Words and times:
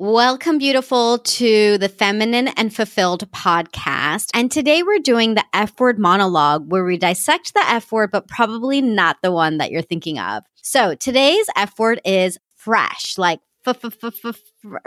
Welcome, 0.00 0.58
beautiful, 0.58 1.18
to 1.18 1.76
the 1.76 1.88
Feminine 1.88 2.46
and 2.46 2.72
Fulfilled 2.72 3.28
podcast. 3.32 4.30
And 4.32 4.48
today 4.48 4.84
we're 4.84 5.00
doing 5.00 5.34
the 5.34 5.42
F 5.52 5.80
word 5.80 5.98
monologue 5.98 6.70
where 6.70 6.84
we 6.84 6.96
dissect 6.96 7.52
the 7.52 7.64
F 7.68 7.90
word, 7.90 8.12
but 8.12 8.28
probably 8.28 8.80
not 8.80 9.16
the 9.24 9.32
one 9.32 9.58
that 9.58 9.72
you're 9.72 9.82
thinking 9.82 10.20
of. 10.20 10.44
So 10.54 10.94
today's 10.94 11.48
F 11.56 11.76
word 11.80 12.00
is 12.04 12.38
fresh, 12.54 13.18
like 13.18 13.40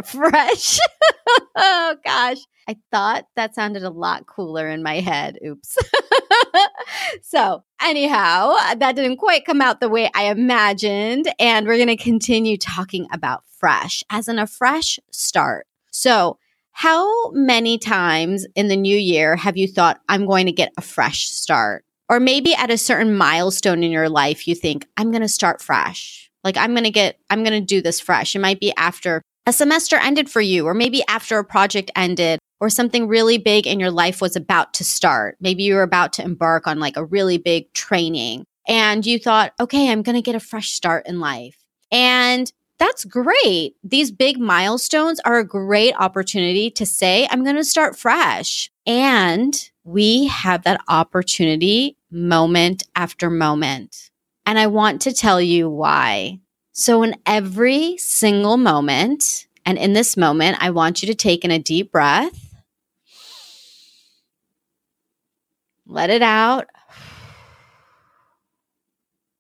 fresh. 0.05 0.79
oh 1.57 1.96
gosh. 2.05 2.38
I 2.70 2.78
thought 2.89 3.25
that 3.36 3.54
sounded 3.54 3.84
a 3.84 3.89
lot 3.89 4.28
cooler 4.28 4.70
in 4.70 4.82
my 4.82 5.02
head. 5.02 5.38
Oops. 5.46 5.78
so, 7.21 7.63
anyhow, 7.81 8.55
that 8.77 8.95
didn't 8.95 9.17
quite 9.17 9.45
come 9.45 9.61
out 9.61 9.79
the 9.79 9.89
way 9.89 10.09
I 10.13 10.25
imagined. 10.25 11.31
And 11.39 11.67
we're 11.67 11.77
going 11.77 11.88
to 11.88 11.97
continue 11.97 12.57
talking 12.57 13.07
about 13.11 13.43
fresh, 13.47 14.04
as 14.09 14.27
in 14.27 14.39
a 14.39 14.47
fresh 14.47 14.99
start. 15.11 15.67
So, 15.91 16.38
how 16.73 17.31
many 17.31 17.77
times 17.77 18.48
in 18.55 18.70
the 18.70 18.77
new 18.77 18.98
year 18.98 19.35
have 19.35 19.57
you 19.57 19.67
thought, 19.67 20.02
I'm 20.07 20.26
going 20.26 20.45
to 20.45 20.52
get 20.52 20.71
a 20.77 20.81
fresh 20.81 21.27
start? 21.27 21.85
Or 22.09 22.20
maybe 22.20 22.54
at 22.55 22.71
a 22.71 22.77
certain 22.77 23.15
milestone 23.15 23.84
in 23.84 23.91
your 23.91 24.09
life, 24.09 24.48
you 24.48 24.55
think, 24.55 24.88
I'm 24.98 25.12
going 25.12 25.21
to 25.21 25.29
start 25.29 25.62
fresh. 25.62 26.29
Like, 26.43 26.57
I'm 26.57 26.71
going 26.71 26.85
to 26.85 26.91
get, 26.91 27.20
I'm 27.29 27.43
going 27.43 27.59
to 27.59 27.65
do 27.65 27.81
this 27.81 27.99
fresh. 27.99 28.35
It 28.35 28.40
might 28.40 28.59
be 28.59 28.73
after 28.76 29.21
a 29.45 29.54
semester 29.54 29.98
ended 29.98 30.29
for 30.29 30.41
you, 30.41 30.65
or 30.65 30.73
maybe 30.73 31.04
after 31.07 31.40
a 31.40 31.43
project 31.43 31.91
ended, 31.95 32.40
or 32.61 32.70
something 32.70 33.07
really 33.07 33.39
big 33.39 33.65
in 33.65 33.79
your 33.79 33.91
life 33.91 34.21
was 34.21 34.35
about 34.35 34.73
to 34.75 34.83
start. 34.85 35.35
Maybe 35.41 35.63
you 35.63 35.73
were 35.73 35.81
about 35.81 36.13
to 36.13 36.23
embark 36.23 36.67
on 36.67 36.79
like 36.79 36.95
a 36.95 37.03
really 37.03 37.39
big 37.39 37.73
training 37.73 38.45
and 38.67 39.05
you 39.05 39.17
thought, 39.17 39.53
okay, 39.59 39.91
I'm 39.91 40.03
going 40.03 40.15
to 40.15 40.21
get 40.21 40.35
a 40.35 40.39
fresh 40.39 40.70
start 40.70 41.07
in 41.07 41.20
life. 41.20 41.57
And 41.91 42.51
that's 42.77 43.03
great. 43.03 43.75
These 43.84 44.11
big 44.11 44.39
milestones 44.39 45.20
are 45.25 45.39
a 45.39 45.45
great 45.45 45.95
opportunity 45.97 46.70
to 46.71 46.85
say, 46.85 47.27
I'm 47.29 47.43
going 47.43 47.55
to 47.55 47.63
start 47.63 47.97
fresh. 47.97 48.71
And 48.85 49.70
we 49.84 50.27
have 50.27 50.63
that 50.63 50.81
opportunity 50.87 51.98
moment 52.12 52.84
after 52.96 53.29
moment. 53.31 54.12
And 54.46 54.59
I 54.59 54.68
want 54.68 55.01
to 55.01 55.13
tell 55.13 55.41
you 55.41 55.70
why. 55.70 56.40
So, 56.73 57.03
in 57.03 57.15
every 57.25 57.98
single 57.98 58.57
moment, 58.57 59.48
and 59.65 59.77
in 59.77 59.93
this 59.93 60.15
moment, 60.18 60.57
I 60.59 60.71
want 60.71 61.03
you 61.03 61.07
to 61.07 61.15
take 61.15 61.43
in 61.43 61.51
a 61.51 61.59
deep 61.59 61.91
breath 61.91 62.51
let 65.91 66.09
it 66.09 66.22
out. 66.22 66.67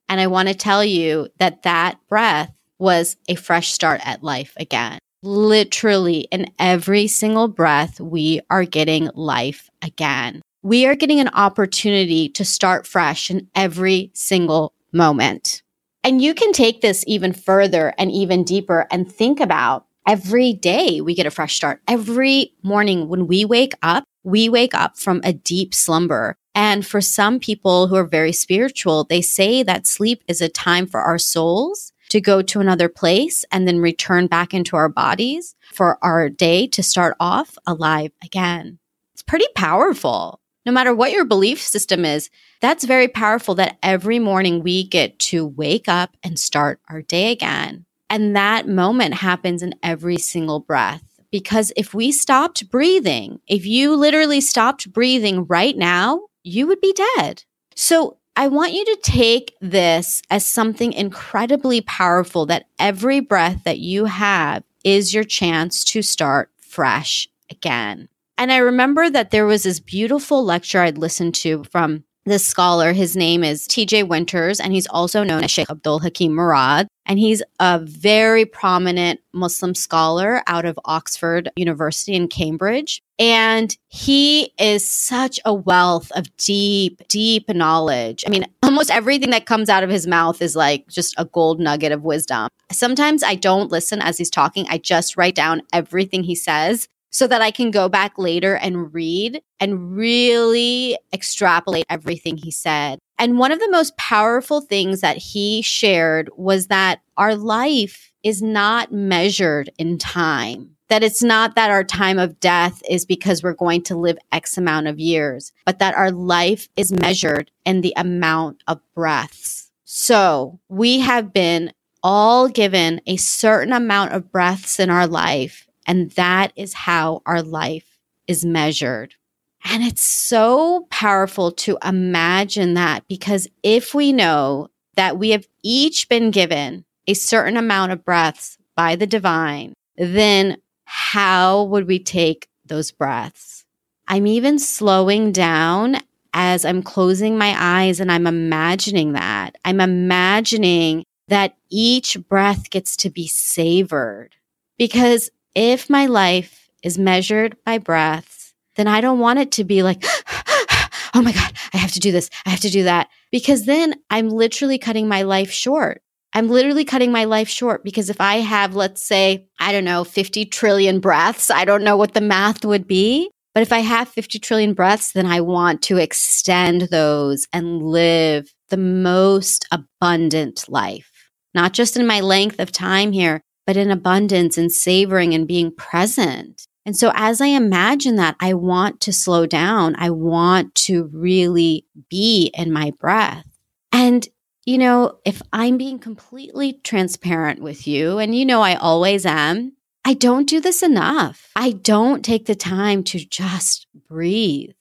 And 0.09 0.19
I 0.19 0.27
want 0.27 0.49
to 0.49 0.53
tell 0.53 0.83
you 0.83 1.29
that 1.39 1.63
that 1.63 1.97
breath 2.09 2.51
was 2.77 3.15
a 3.29 3.35
fresh 3.35 3.71
start 3.71 4.01
at 4.03 4.23
life 4.23 4.53
again. 4.57 4.99
Literally, 5.23 6.21
in 6.31 6.51
every 6.59 7.07
single 7.07 7.47
breath, 7.47 8.01
we 8.01 8.41
are 8.49 8.65
getting 8.65 9.09
life 9.13 9.69
again. 9.81 10.41
We 10.63 10.85
are 10.85 10.95
getting 10.95 11.19
an 11.19 11.29
opportunity 11.29 12.27
to 12.29 12.43
start 12.43 12.85
fresh 12.85 13.31
in 13.31 13.47
every 13.55 14.11
single 14.13 14.73
moment. 14.91 15.61
And 16.03 16.21
you 16.21 16.33
can 16.33 16.51
take 16.51 16.81
this 16.81 17.05
even 17.07 17.31
further 17.31 17.93
and 17.97 18.11
even 18.11 18.43
deeper 18.43 18.87
and 18.91 19.09
think 19.09 19.39
about 19.39 19.85
every 20.07 20.53
day 20.53 20.99
we 20.99 21.13
get 21.13 21.27
a 21.27 21.31
fresh 21.31 21.55
start. 21.55 21.81
Every 21.87 22.53
morning 22.63 23.07
when 23.07 23.27
we 23.27 23.45
wake 23.45 23.73
up, 23.81 24.03
we 24.23 24.49
wake 24.49 24.73
up 24.75 24.97
from 24.97 25.21
a 25.23 25.33
deep 25.33 25.73
slumber 25.73 26.35
and 26.53 26.85
for 26.85 27.01
some 27.01 27.39
people 27.39 27.87
who 27.87 27.95
are 27.95 28.05
very 28.05 28.33
spiritual, 28.33 29.05
they 29.05 29.21
say 29.21 29.63
that 29.63 29.87
sleep 29.87 30.23
is 30.27 30.41
a 30.41 30.49
time 30.49 30.85
for 30.85 30.99
our 30.99 31.17
souls 31.17 31.93
to 32.09 32.19
go 32.19 32.41
to 32.41 32.59
another 32.59 32.89
place 32.89 33.45
and 33.51 33.67
then 33.67 33.79
return 33.79 34.27
back 34.27 34.53
into 34.53 34.75
our 34.75 34.89
bodies 34.89 35.55
for 35.73 35.97
our 36.03 36.29
day 36.29 36.67
to 36.67 36.83
start 36.83 37.15
off 37.19 37.57
alive 37.65 38.11
again. 38.23 38.79
It's 39.13 39.23
pretty 39.23 39.47
powerful. 39.55 40.41
No 40.65 40.73
matter 40.73 40.93
what 40.93 41.11
your 41.11 41.25
belief 41.25 41.61
system 41.61 42.03
is, 42.03 42.29
that's 42.59 42.83
very 42.83 43.07
powerful 43.07 43.55
that 43.55 43.77
every 43.81 44.19
morning 44.19 44.61
we 44.61 44.83
get 44.83 45.17
to 45.19 45.45
wake 45.45 45.87
up 45.87 46.15
and 46.21 46.37
start 46.37 46.81
our 46.89 47.01
day 47.01 47.31
again. 47.31 47.85
And 48.09 48.35
that 48.35 48.67
moment 48.67 49.13
happens 49.15 49.63
in 49.63 49.73
every 49.81 50.17
single 50.17 50.59
breath. 50.59 51.01
Because 51.31 51.71
if 51.77 51.93
we 51.93 52.11
stopped 52.11 52.69
breathing, 52.69 53.39
if 53.47 53.65
you 53.65 53.95
literally 53.95 54.41
stopped 54.41 54.91
breathing 54.91 55.45
right 55.45 55.77
now, 55.77 56.23
you 56.43 56.67
would 56.67 56.81
be 56.81 56.95
dead. 57.17 57.43
So 57.75 58.17
I 58.35 58.47
want 58.47 58.73
you 58.73 58.85
to 58.85 58.99
take 59.03 59.55
this 59.61 60.21
as 60.29 60.45
something 60.45 60.93
incredibly 60.93 61.81
powerful 61.81 62.45
that 62.47 62.67
every 62.79 63.19
breath 63.19 63.63
that 63.65 63.79
you 63.79 64.05
have 64.05 64.63
is 64.83 65.13
your 65.13 65.23
chance 65.23 65.83
to 65.85 66.01
start 66.01 66.49
fresh 66.59 67.27
again. 67.49 68.07
And 68.37 68.51
I 68.51 68.57
remember 68.57 69.09
that 69.09 69.31
there 69.31 69.45
was 69.45 69.63
this 69.63 69.79
beautiful 69.79 70.43
lecture 70.43 70.79
I'd 70.79 70.97
listened 70.97 71.35
to 71.35 71.63
from 71.65 72.05
this 72.25 72.45
scholar. 72.45 72.93
His 72.93 73.15
name 73.15 73.43
is 73.43 73.67
TJ 73.67 74.07
Winters, 74.07 74.59
and 74.59 74.73
he's 74.73 74.87
also 74.87 75.23
known 75.23 75.43
as 75.43 75.51
Sheikh 75.51 75.69
Abdul 75.69 75.99
Hakim 75.99 76.33
Murad. 76.33 76.87
And 77.07 77.17
he's 77.17 77.41
a 77.59 77.79
very 77.79 78.45
prominent 78.45 79.19
Muslim 79.33 79.73
scholar 79.73 80.43
out 80.47 80.65
of 80.65 80.79
Oxford 80.85 81.49
University 81.55 82.13
in 82.13 82.27
Cambridge. 82.27 83.01
And 83.17 83.75
he 83.87 84.53
is 84.59 84.87
such 84.87 85.39
a 85.43 85.53
wealth 85.53 86.11
of 86.15 86.35
deep, 86.37 87.01
deep 87.07 87.49
knowledge. 87.49 88.23
I 88.25 88.29
mean, 88.29 88.45
almost 88.63 88.91
everything 88.91 89.31
that 89.31 89.45
comes 89.45 89.67
out 89.67 89.83
of 89.83 89.89
his 89.89 90.05
mouth 90.05 90.41
is 90.41 90.55
like 90.55 90.87
just 90.87 91.15
a 91.17 91.25
gold 91.25 91.59
nugget 91.59 91.91
of 91.91 92.03
wisdom. 92.03 92.47
Sometimes 92.71 93.23
I 93.23 93.35
don't 93.35 93.71
listen 93.71 94.01
as 94.01 94.17
he's 94.17 94.29
talking, 94.29 94.65
I 94.69 94.77
just 94.77 95.17
write 95.17 95.35
down 95.35 95.63
everything 95.73 96.23
he 96.23 96.35
says 96.35 96.87
so 97.11 97.27
that 97.27 97.41
I 97.41 97.51
can 97.51 97.71
go 97.71 97.89
back 97.89 98.17
later 98.17 98.55
and 98.55 98.93
read 98.93 99.41
and 99.59 99.95
really 99.95 100.97
extrapolate 101.13 101.85
everything 101.89 102.37
he 102.37 102.51
said. 102.51 102.99
And 103.19 103.37
one 103.37 103.51
of 103.51 103.59
the 103.59 103.69
most 103.69 103.95
powerful 103.97 104.61
things 104.61 105.01
that 105.01 105.17
he 105.17 105.61
shared 105.61 106.29
was 106.35 106.67
that 106.67 107.01
our 107.17 107.35
life 107.35 108.11
is 108.23 108.41
not 108.41 108.91
measured 108.91 109.69
in 109.77 109.97
time. 109.97 110.75
That 110.87 111.03
it's 111.03 111.23
not 111.23 111.55
that 111.55 111.69
our 111.69 111.83
time 111.83 112.19
of 112.19 112.39
death 112.39 112.81
is 112.89 113.05
because 113.05 113.43
we're 113.43 113.53
going 113.53 113.83
to 113.83 113.95
live 113.95 114.17
X 114.31 114.57
amount 114.57 114.87
of 114.87 114.99
years, 114.99 115.53
but 115.65 115.79
that 115.79 115.95
our 115.95 116.11
life 116.11 116.67
is 116.75 116.91
measured 116.91 117.51
in 117.65 117.81
the 117.81 117.93
amount 117.95 118.63
of 118.67 118.81
breaths. 118.93 119.71
So 119.85 120.59
we 120.67 120.99
have 120.99 121.31
been 121.31 121.71
all 122.03 122.49
given 122.49 123.01
a 123.05 123.17
certain 123.17 123.71
amount 123.71 124.13
of 124.13 124.31
breaths 124.31 124.79
in 124.79 124.89
our 124.89 125.07
life 125.07 125.67
and 125.87 126.11
that 126.11 126.53
is 126.55 126.73
how 126.73 127.21
our 127.25 127.41
life 127.41 127.99
is 128.27 128.45
measured. 128.45 129.15
And 129.63 129.83
it's 129.83 130.03
so 130.03 130.87
powerful 130.89 131.51
to 131.51 131.77
imagine 131.83 132.73
that 132.73 133.07
because 133.07 133.47
if 133.63 133.93
we 133.93 134.11
know 134.11 134.69
that 134.95 135.17
we 135.17 135.31
have 135.31 135.47
each 135.63 136.09
been 136.09 136.31
given 136.31 136.85
a 137.07 137.13
certain 137.13 137.57
amount 137.57 137.91
of 137.91 138.03
breaths 138.03 138.57
by 138.75 138.95
the 138.95 139.07
divine, 139.07 139.73
then 139.97 140.57
how 140.85 141.63
would 141.63 141.87
we 141.87 141.99
take 141.99 142.47
those 142.65 142.91
breaths? 142.91 143.65
I'm 144.07 144.27
even 144.27 144.59
slowing 144.59 145.31
down 145.31 145.97
as 146.33 146.65
I'm 146.65 146.81
closing 146.81 147.37
my 147.37 147.55
eyes 147.57 147.99
and 147.99 148.11
I'm 148.11 148.27
imagining 148.27 149.13
that. 149.13 149.57
I'm 149.63 149.79
imagining 149.79 151.03
that 151.27 151.55
each 151.69 152.17
breath 152.27 152.69
gets 152.69 152.97
to 152.97 153.09
be 153.09 153.27
savored 153.27 154.35
because 154.77 155.29
if 155.55 155.89
my 155.89 156.05
life 156.05 156.69
is 156.83 156.97
measured 156.97 157.55
by 157.65 157.77
breaths, 157.77 158.53
then 158.75 158.87
I 158.87 159.01
don't 159.01 159.19
want 159.19 159.39
it 159.39 159.51
to 159.53 159.63
be 159.63 159.83
like, 159.83 160.03
oh 161.13 161.21
my 161.21 161.31
God, 161.31 161.53
I 161.73 161.77
have 161.77 161.91
to 161.93 161.99
do 161.99 162.11
this. 162.11 162.29
I 162.45 162.49
have 162.49 162.61
to 162.61 162.69
do 162.69 162.83
that. 162.83 163.09
Because 163.31 163.65
then 163.65 163.95
I'm 164.09 164.29
literally 164.29 164.77
cutting 164.77 165.07
my 165.07 165.23
life 165.23 165.51
short. 165.51 166.01
I'm 166.33 166.49
literally 166.49 166.85
cutting 166.85 167.11
my 167.11 167.25
life 167.25 167.49
short 167.49 167.83
because 167.83 168.09
if 168.09 168.21
I 168.21 168.37
have, 168.37 168.73
let's 168.73 169.05
say, 169.05 169.47
I 169.59 169.73
don't 169.73 169.83
know, 169.83 170.05
50 170.05 170.45
trillion 170.45 170.99
breaths, 171.01 171.51
I 171.51 171.65
don't 171.65 171.83
know 171.83 171.97
what 171.97 172.13
the 172.13 172.21
math 172.21 172.63
would 172.63 172.87
be. 172.87 173.29
But 173.53 173.63
if 173.63 173.73
I 173.73 173.79
have 173.79 174.07
50 174.07 174.39
trillion 174.39 174.73
breaths, 174.73 175.11
then 175.11 175.25
I 175.25 175.41
want 175.41 175.81
to 175.83 175.97
extend 175.97 176.83
those 176.83 177.47
and 177.51 177.83
live 177.83 178.53
the 178.69 178.77
most 178.77 179.67
abundant 179.71 180.69
life, 180.69 181.11
not 181.53 181.73
just 181.73 181.97
in 181.97 182.07
my 182.07 182.21
length 182.21 182.61
of 182.61 182.71
time 182.71 183.11
here, 183.11 183.41
but 183.71 183.77
in 183.77 183.89
abundance 183.89 184.57
and 184.57 184.69
savoring 184.69 185.33
and 185.33 185.47
being 185.47 185.73
present. 185.73 186.67
And 186.85 186.93
so 186.93 187.13
as 187.15 187.39
I 187.39 187.45
imagine 187.45 188.17
that, 188.17 188.35
I 188.41 188.53
want 188.53 188.99
to 188.99 189.13
slow 189.13 189.45
down. 189.45 189.95
I 189.97 190.09
want 190.09 190.75
to 190.87 191.09
really 191.13 191.85
be 192.09 192.51
in 192.53 192.73
my 192.73 192.91
breath. 192.99 193.45
And, 193.93 194.27
you 194.65 194.77
know, 194.77 195.19
if 195.23 195.41
I'm 195.53 195.77
being 195.77 195.99
completely 195.99 196.81
transparent 196.83 197.61
with 197.61 197.87
you, 197.87 198.17
and 198.17 198.35
you 198.35 198.45
know, 198.45 198.61
I 198.61 198.75
always 198.75 199.25
am, 199.25 199.77
I 200.03 200.15
don't 200.15 200.49
do 200.49 200.59
this 200.59 200.83
enough. 200.83 201.49
I 201.55 201.71
don't 201.71 202.25
take 202.25 202.47
the 202.47 202.55
time 202.55 203.05
to 203.05 203.25
just 203.25 203.87
breathe. 204.09 204.71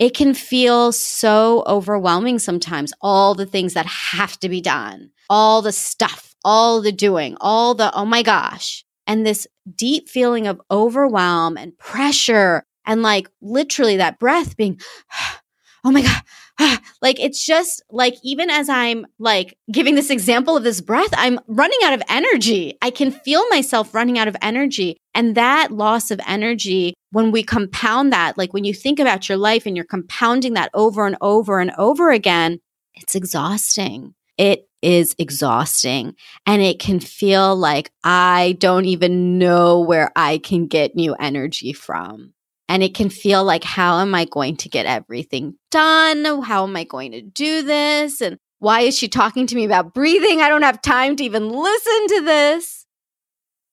It 0.00 0.16
can 0.16 0.34
feel 0.34 0.90
so 0.90 1.62
overwhelming 1.68 2.40
sometimes, 2.40 2.92
all 3.00 3.36
the 3.36 3.46
things 3.46 3.74
that 3.74 3.86
have 3.86 4.36
to 4.40 4.48
be 4.48 4.60
done, 4.60 5.10
all 5.30 5.62
the 5.62 5.70
stuff 5.70 6.31
all 6.44 6.80
the 6.80 6.92
doing, 6.92 7.36
all 7.40 7.74
the, 7.74 7.94
oh 7.94 8.04
my 8.04 8.22
gosh. 8.22 8.84
and 9.06 9.26
this 9.26 9.46
deep 9.76 10.08
feeling 10.08 10.46
of 10.46 10.60
overwhelm 10.70 11.56
and 11.56 11.76
pressure 11.78 12.64
and 12.86 13.02
like 13.02 13.28
literally 13.40 13.96
that 13.96 14.18
breath 14.18 14.56
being, 14.56 14.80
oh 15.84 15.90
my 15.90 16.02
God. 16.02 16.22
like 17.02 17.18
it's 17.18 17.44
just 17.44 17.82
like, 17.90 18.14
even 18.22 18.50
as 18.50 18.68
I'm 18.68 19.06
like 19.18 19.56
giving 19.70 19.94
this 19.94 20.10
example 20.10 20.56
of 20.56 20.64
this 20.64 20.80
breath, 20.80 21.10
I'm 21.12 21.40
running 21.46 21.78
out 21.84 21.94
of 21.94 22.02
energy. 22.08 22.76
I 22.82 22.90
can 22.90 23.10
feel 23.10 23.46
myself 23.48 23.94
running 23.94 24.18
out 24.18 24.28
of 24.28 24.36
energy. 24.42 24.96
And 25.14 25.34
that 25.34 25.70
loss 25.70 26.10
of 26.10 26.20
energy, 26.26 26.94
when 27.10 27.30
we 27.32 27.42
compound 27.42 28.12
that, 28.12 28.38
like 28.38 28.52
when 28.52 28.64
you 28.64 28.74
think 28.74 28.98
about 28.98 29.28
your 29.28 29.38
life 29.38 29.66
and 29.66 29.76
you're 29.76 29.84
compounding 29.84 30.54
that 30.54 30.70
over 30.74 31.06
and 31.06 31.16
over 31.20 31.60
and 31.60 31.72
over 31.78 32.10
again, 32.10 32.60
it's 32.94 33.14
exhausting. 33.14 34.14
It 34.42 34.68
is 34.82 35.14
exhausting 35.18 36.16
and 36.46 36.60
it 36.60 36.80
can 36.80 36.98
feel 36.98 37.54
like 37.54 37.92
I 38.02 38.56
don't 38.58 38.86
even 38.86 39.38
know 39.38 39.78
where 39.78 40.10
I 40.16 40.38
can 40.38 40.66
get 40.66 40.96
new 40.96 41.14
energy 41.14 41.72
from. 41.72 42.34
And 42.68 42.82
it 42.82 42.92
can 42.92 43.08
feel 43.08 43.44
like, 43.44 43.62
how 43.62 44.00
am 44.00 44.16
I 44.16 44.24
going 44.24 44.56
to 44.56 44.68
get 44.68 44.84
everything 44.84 45.54
done? 45.70 46.42
How 46.42 46.64
am 46.64 46.74
I 46.74 46.82
going 46.82 47.12
to 47.12 47.22
do 47.22 47.62
this? 47.62 48.20
And 48.20 48.36
why 48.58 48.80
is 48.80 48.98
she 48.98 49.06
talking 49.06 49.46
to 49.46 49.54
me 49.54 49.64
about 49.64 49.94
breathing? 49.94 50.40
I 50.40 50.48
don't 50.48 50.62
have 50.62 50.82
time 50.82 51.14
to 51.14 51.24
even 51.24 51.48
listen 51.48 52.06
to 52.08 52.20
this. 52.24 52.84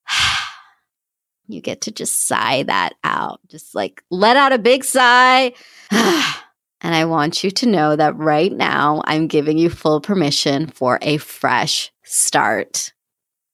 you 1.47 1.61
get 1.61 1.81
to 1.81 1.91
just 1.91 2.27
sigh 2.27 2.61
that 2.61 2.93
out, 3.03 3.39
just 3.47 3.73
like 3.73 4.03
let 4.11 4.37
out 4.37 4.53
a 4.53 4.59
big 4.59 4.83
sigh. 4.83 5.53
and 6.81 6.95
I 6.95 7.05
want 7.05 7.43
you 7.43 7.51
to 7.51 7.65
know 7.65 7.95
that 7.95 8.17
right 8.17 8.51
now 8.51 9.01
I'm 9.05 9.27
giving 9.27 9.57
you 9.57 9.69
full 9.69 10.01
permission 10.01 10.67
for 10.67 10.99
a 11.01 11.17
fresh 11.17 11.91
start. 12.03 12.93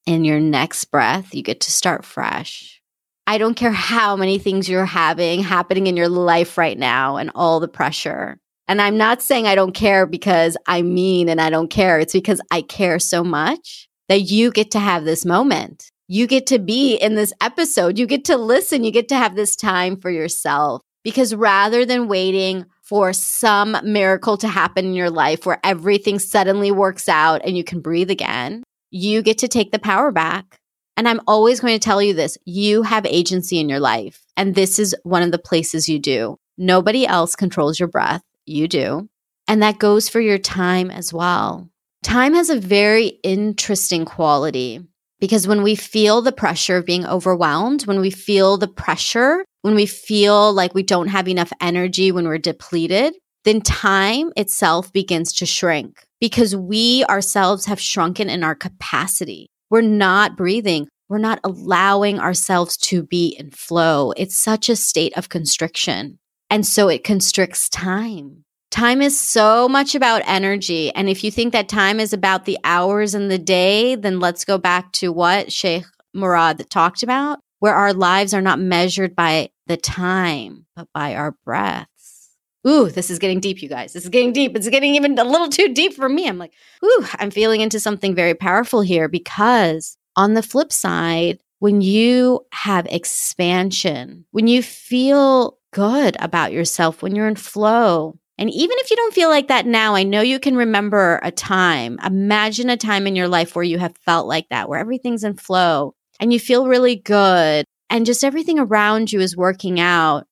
In 0.06 0.24
your 0.24 0.40
next 0.40 0.86
breath, 0.86 1.34
you 1.34 1.42
get 1.42 1.62
to 1.62 1.72
start 1.72 2.06
fresh. 2.06 2.80
I 3.26 3.40
don't 3.40 3.56
care 3.56 3.72
how 3.72 4.16
many 4.16 4.38
things 4.38 4.70
you're 4.70 4.86
having 4.86 5.42
happening 5.42 5.88
in 5.88 5.98
your 5.98 6.10
life 6.10 6.60
right 6.60 6.78
now 6.78 7.18
and 7.18 7.32
all 7.34 7.60
the 7.60 7.68
pressure. 7.68 8.38
And 8.68 8.82
I'm 8.82 8.98
not 8.98 9.22
saying 9.22 9.48
I 9.48 9.56
don't 9.56 9.74
care 9.74 10.06
because 10.06 10.58
I 10.68 10.84
mean 10.84 11.28
and 11.28 11.42
I 11.42 11.50
don't 11.50 11.70
care. 11.70 12.00
It's 12.00 12.14
because 12.14 12.40
I 12.52 12.62
care 12.62 13.00
so 13.00 13.24
much 13.24 13.88
that 14.10 14.22
you 14.22 14.52
get 14.52 14.70
to 14.72 14.80
have 14.80 15.06
this 15.06 15.26
moment. 15.26 15.90
You 16.08 16.28
get 16.28 16.46
to 16.48 16.60
be 16.60 16.96
in 16.96 17.16
this 17.16 17.34
episode. 17.42 17.98
You 17.98 18.06
get 18.06 18.26
to 18.26 18.38
listen. 18.38 18.84
You 18.84 18.92
get 18.92 19.08
to 19.10 19.16
have 19.16 19.36
this 19.36 19.56
time 19.56 19.98
for 19.98 20.12
yourself. 20.12 20.82
Because 21.04 21.34
rather 21.34 21.86
than 21.86 22.08
waiting 22.08 22.66
for 22.86 23.14
some 23.14 23.78
miracle 23.84 24.38
to 24.38 24.48
happen 24.48 24.86
in 24.86 24.94
your 24.94 25.10
life 25.10 25.46
where 25.46 25.60
everything 25.64 26.20
suddenly 26.20 26.72
works 26.72 27.10
out 27.10 27.42
and 27.44 27.58
you 27.58 27.64
can 27.64 27.82
breathe 27.82 28.12
again, 28.12 28.64
you 28.92 29.22
get 29.22 29.40
to 29.40 29.48
take 29.48 29.72
the 29.72 29.80
power 29.80 30.12
back 30.12 30.60
and 30.98 31.10
I'm 31.10 31.22
always 31.28 31.60
going 31.60 31.74
to 31.74 31.80
tell 31.80 32.02
you 32.02 32.14
this 32.14 32.38
you 32.46 32.84
have 32.84 33.06
agency 33.06 33.60
in 33.60 33.70
your 33.70 33.80
life. 33.80 34.24
And 34.38 34.56
this 34.56 34.80
is 34.80 34.96
one 35.04 35.24
of 35.24 35.32
the 35.32 35.40
places 35.40 35.90
you 35.90 36.00
do. 36.00 36.38
Nobody 36.58 37.06
else 37.06 37.36
controls 37.36 37.80
your 37.80 37.90
breath. 37.90 38.24
You 38.46 38.68
do. 38.68 39.10
And 39.48 39.62
that 39.62 39.80
goes 39.80 40.08
for 40.10 40.22
your 40.22 40.38
time 40.38 40.90
as 40.90 41.14
well. 41.14 41.70
Time 42.04 42.34
has 42.34 42.50
a 42.50 42.60
very 42.60 43.08
interesting 43.24 44.06
quality 44.06 44.82
because 45.20 45.48
when 45.48 45.64
we 45.64 45.76
feel 45.76 46.22
the 46.22 46.32
pressure 46.32 46.78
of 46.78 46.86
being 46.86 47.06
overwhelmed, 47.06 47.84
when 47.88 48.00
we 48.00 48.12
feel 48.12 48.58
the 48.58 48.68
pressure, 48.68 49.44
when 49.62 49.76
we 49.76 49.86
feel 49.86 50.54
like 50.54 50.74
we 50.74 50.84
don't 50.84 51.08
have 51.08 51.28
enough 51.28 51.52
energy, 51.62 52.12
when 52.12 52.28
we're 52.28 52.38
depleted, 52.38 53.14
then 53.46 53.62
time 53.62 54.32
itself 54.36 54.92
begins 54.92 55.34
to 55.34 55.46
shrink 55.46 56.04
because 56.20 56.56
we 56.56 57.06
ourselves 57.06 57.66
have 57.66 57.80
shrunken 57.80 58.30
in 58.30 58.44
our 58.44 58.56
capacity. 58.56 59.48
We're 59.70 59.82
not 59.82 60.38
breathing. 60.38 60.88
We're 61.10 61.18
not 61.20 61.40
allowing 61.44 62.20
ourselves 62.20 62.78
to 62.78 63.04
be 63.04 63.36
in 63.40 63.52
flow. 63.52 64.12
It's 64.18 64.38
such 64.38 64.70
a 64.70 64.76
state 64.76 65.16
of 65.18 65.30
constriction. 65.30 66.20
And 66.50 66.66
so 66.66 66.88
it 66.88 67.04
constricts 67.04 67.70
time. 67.70 68.45
Time 68.76 69.02
is 69.02 69.18
so 69.18 69.70
much 69.70 69.96
about 69.96 70.22
energy. 70.26 70.94
And 70.96 71.08
if 71.08 71.24
you 71.24 71.32
think 71.32 71.54
that 71.54 71.70
time 71.70 71.98
is 71.98 72.12
about 72.12 72.44
the 72.44 72.58
hours 72.66 73.16
in 73.16 73.30
the 73.30 73.38
day, 73.38 73.96
then 73.96 74.20
let's 74.20 74.44
go 74.44 74.58
back 74.58 74.92
to 74.94 75.14
what 75.14 75.50
Sheikh 75.50 75.86
Murad 76.14 76.70
talked 76.70 77.02
about, 77.02 77.40
where 77.60 77.74
our 77.74 77.94
lives 77.94 78.34
are 78.34 78.42
not 78.42 78.60
measured 78.60 79.16
by 79.16 79.52
the 79.68 79.78
time, 79.78 80.66
but 80.76 80.90
by 80.94 81.16
our 81.16 81.38
breaths. 81.46 82.32
Ooh, 82.68 82.90
this 82.90 83.10
is 83.10 83.18
getting 83.18 83.40
deep, 83.40 83.62
you 83.62 83.70
guys. 83.70 83.94
This 83.94 84.04
is 84.04 84.10
getting 84.10 84.34
deep. 84.34 84.58
It's 84.58 84.68
getting 84.68 84.96
even 84.96 85.18
a 85.18 85.24
little 85.24 85.48
too 85.48 85.74
deep 85.74 85.94
for 85.94 86.10
me. 86.10 86.28
I'm 86.28 86.38
like, 86.38 86.52
ooh, 86.84 87.06
I'm 87.14 87.32
feeling 87.32 87.62
into 87.62 87.80
something 87.80 88.14
very 88.14 88.34
powerful 88.34 88.82
here 88.82 89.08
because 89.08 89.96
on 90.18 90.34
the 90.34 90.44
flip 90.44 90.74
side, 90.74 91.40
when 91.60 91.80
you 91.80 92.46
have 92.52 92.88
expansion, 92.88 94.26
when 94.32 94.48
you 94.48 94.62
feel 94.62 95.60
good 95.72 96.18
about 96.20 96.52
yourself, 96.52 97.02
when 97.02 97.16
you're 97.16 97.30
in 97.30 97.38
flow, 97.38 98.20
and 98.38 98.50
even 98.50 98.78
if 98.80 98.92
you 98.92 98.98
don't 98.98 99.14
feel 99.14 99.30
like 99.30 99.48
that 99.48 99.66
now, 99.66 99.96
I 99.96 100.04
know 100.04 100.22
you 100.22 100.40
can 100.40 100.56
remember 100.56 101.20
a 101.24 101.32
time. 101.32 101.98
Imagine 102.06 102.70
a 102.70 102.78
time 102.78 103.08
in 103.08 103.16
your 103.16 103.30
life 103.30 103.56
where 103.56 103.64
you 103.64 103.80
have 103.80 103.98
felt 103.98 104.28
like 104.28 104.50
that, 104.50 104.68
where 104.68 104.80
everything's 104.80 105.24
in 105.24 105.36
flow 105.36 105.96
and 106.20 106.34
you 106.34 106.40
feel 106.40 106.68
really 106.68 106.96
good 106.96 107.66
and 107.90 108.06
just 108.06 108.24
everything 108.24 108.60
around 108.60 109.12
you 109.12 109.22
is 109.22 109.38
working 109.38 109.80
out. 109.80 110.26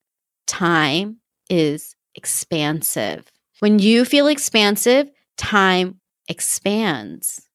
Time 0.47 1.17
is 1.50 1.95
expansive. 2.15 3.31
When 3.59 3.79
you 3.79 4.03
feel 4.03 4.27
expansive, 4.27 5.09
time 5.38 6.00
expands. 6.27 7.47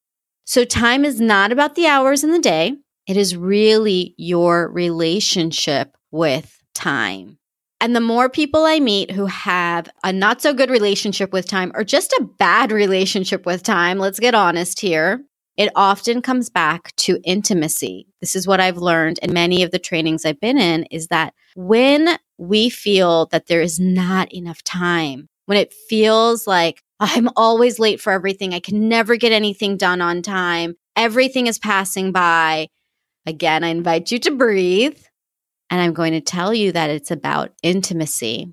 So, 0.44 0.64
time 0.64 1.04
is 1.04 1.20
not 1.20 1.52
about 1.52 1.74
the 1.74 1.86
hours 1.86 2.24
in 2.24 2.30
the 2.30 2.38
day, 2.38 2.74
it 3.06 3.18
is 3.18 3.36
really 3.36 4.14
your 4.16 4.70
relationship 4.70 5.94
with 6.10 6.62
time. 6.74 7.38
And 7.80 7.94
the 7.94 8.00
more 8.00 8.28
people 8.28 8.64
I 8.64 8.80
meet 8.80 9.12
who 9.12 9.26
have 9.26 9.88
a 10.02 10.12
not 10.12 10.42
so 10.42 10.52
good 10.52 10.70
relationship 10.70 11.32
with 11.32 11.46
time 11.46 11.70
or 11.74 11.84
just 11.84 12.12
a 12.12 12.28
bad 12.38 12.72
relationship 12.72 13.46
with 13.46 13.62
time, 13.62 13.98
let's 13.98 14.18
get 14.18 14.34
honest 14.34 14.80
here, 14.80 15.24
it 15.56 15.70
often 15.74 16.22
comes 16.22 16.50
back 16.50 16.94
to 16.96 17.20
intimacy. 17.24 18.06
This 18.20 18.34
is 18.34 18.46
what 18.46 18.60
I've 18.60 18.78
learned 18.78 19.18
in 19.22 19.32
many 19.32 19.62
of 19.62 19.70
the 19.70 19.78
trainings 19.78 20.24
I've 20.24 20.40
been 20.40 20.58
in 20.58 20.84
is 20.84 21.08
that 21.08 21.34
when 21.54 22.18
we 22.36 22.68
feel 22.68 23.26
that 23.26 23.46
there 23.46 23.60
is 23.60 23.78
not 23.78 24.32
enough 24.32 24.62
time, 24.62 25.28
when 25.46 25.58
it 25.58 25.72
feels 25.72 26.46
like 26.46 26.82
I'm 27.00 27.28
always 27.36 27.78
late 27.78 28.00
for 28.00 28.12
everything, 28.12 28.54
I 28.54 28.60
can 28.60 28.88
never 28.88 29.16
get 29.16 29.32
anything 29.32 29.76
done 29.76 30.00
on 30.00 30.22
time, 30.22 30.74
everything 30.96 31.46
is 31.46 31.58
passing 31.58 32.12
by. 32.12 32.68
Again, 33.26 33.62
I 33.62 33.68
invite 33.68 34.10
you 34.10 34.18
to 34.20 34.30
breathe. 34.30 34.98
And 35.70 35.80
I'm 35.80 35.92
going 35.92 36.12
to 36.12 36.20
tell 36.20 36.54
you 36.54 36.72
that 36.72 36.90
it's 36.90 37.10
about 37.10 37.52
intimacy. 37.62 38.52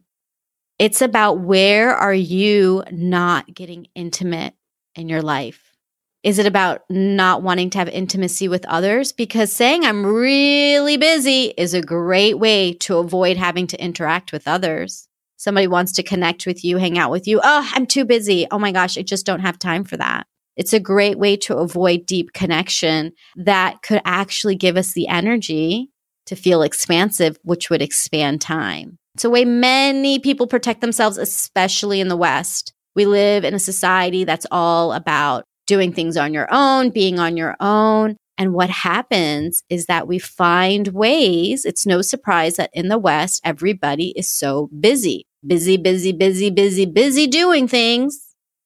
It's 0.78 1.02
about 1.02 1.40
where 1.40 1.96
are 1.96 2.14
you 2.14 2.84
not 2.92 3.54
getting 3.54 3.88
intimate 3.96 4.54
in 4.96 5.08
your 5.08 5.22
life? 5.22 5.62
Is 6.24 6.40
it 6.40 6.48
about 6.48 6.82
not 6.90 7.44
wanting 7.44 7.70
to 7.70 7.78
have 7.78 7.88
intimacy 7.88 8.48
with 8.48 8.66
others? 8.66 9.12
Because 9.12 9.54
saying 9.54 9.86
I'm 9.86 10.06
really 10.06 10.98
busy 10.98 11.54
is 11.56 11.74
a 11.74 11.82
great 11.82 12.40
way 12.40 12.74
to 12.74 12.98
avoid 12.98 13.38
having 13.38 13.68
to 13.68 13.82
interact 13.82 14.32
with 14.32 14.48
others. 14.48 15.08
Somebody 15.38 15.68
wants 15.68 15.92
to 15.94 16.04
connect 16.04 16.48
with 16.48 16.66
you, 16.66 16.78
hang 16.78 16.98
out 16.98 17.12
with 17.12 17.28
you. 17.28 17.40
Oh, 17.44 17.70
I'm 17.74 17.86
too 17.86 18.06
busy. 18.06 18.48
Oh 18.50 18.58
my 18.58 18.72
gosh, 18.72 18.98
I 18.98 19.04
just 19.04 19.26
don't 19.26 19.42
have 19.42 19.60
time 19.60 19.84
for 19.84 19.98
that. 19.98 20.26
It's 20.58 20.74
a 20.74 20.80
great 20.80 21.20
way 21.20 21.38
to 21.38 21.58
avoid 21.58 22.06
deep 22.06 22.34
connection 22.34 23.12
that 23.36 23.82
could 23.84 24.02
actually 24.04 24.56
give 24.56 24.78
us 24.78 24.94
the 24.94 25.08
energy 25.08 25.92
to 26.26 26.36
feel 26.36 26.62
expansive, 26.62 27.38
which 27.44 27.70
would 27.70 27.82
expand 27.82 28.42
time. 28.42 28.98
It's 29.16 29.26
a 29.26 29.30
way 29.30 29.46
many 29.46 30.20
people 30.20 30.48
protect 30.48 30.82
themselves, 30.82 31.18
especially 31.18 32.02
in 32.02 32.10
the 32.10 32.18
West. 32.18 32.74
We 32.96 33.06
live 33.06 33.44
in 33.44 33.54
a 33.54 33.60
society 33.60 34.24
that's 34.24 34.48
all 34.52 34.94
about 34.94 35.46
doing 35.68 35.94
things 35.94 36.18
on 36.18 36.34
your 36.34 36.48
own, 36.52 36.90
being 36.90 37.20
on 37.20 37.38
your 37.38 37.56
own. 37.60 38.18
And 38.38 38.54
what 38.54 38.70
happens 38.70 39.64
is 39.70 39.86
that 39.86 40.08
we 40.08 40.20
find 40.20 40.90
ways. 40.90 41.64
It's 41.64 41.86
no 41.86 42.02
surprise 42.02 42.56
that 42.56 42.70
in 42.74 42.90
the 42.90 42.98
West, 42.98 43.42
everybody 43.46 44.10
is 44.18 44.28
so 44.28 44.70
busy, 44.80 45.26
busy, 45.46 45.78
busy, 45.78 46.12
busy, 46.12 46.50
busy, 46.50 46.86
busy 46.86 47.28
doing 47.28 47.68
things. 47.68 48.20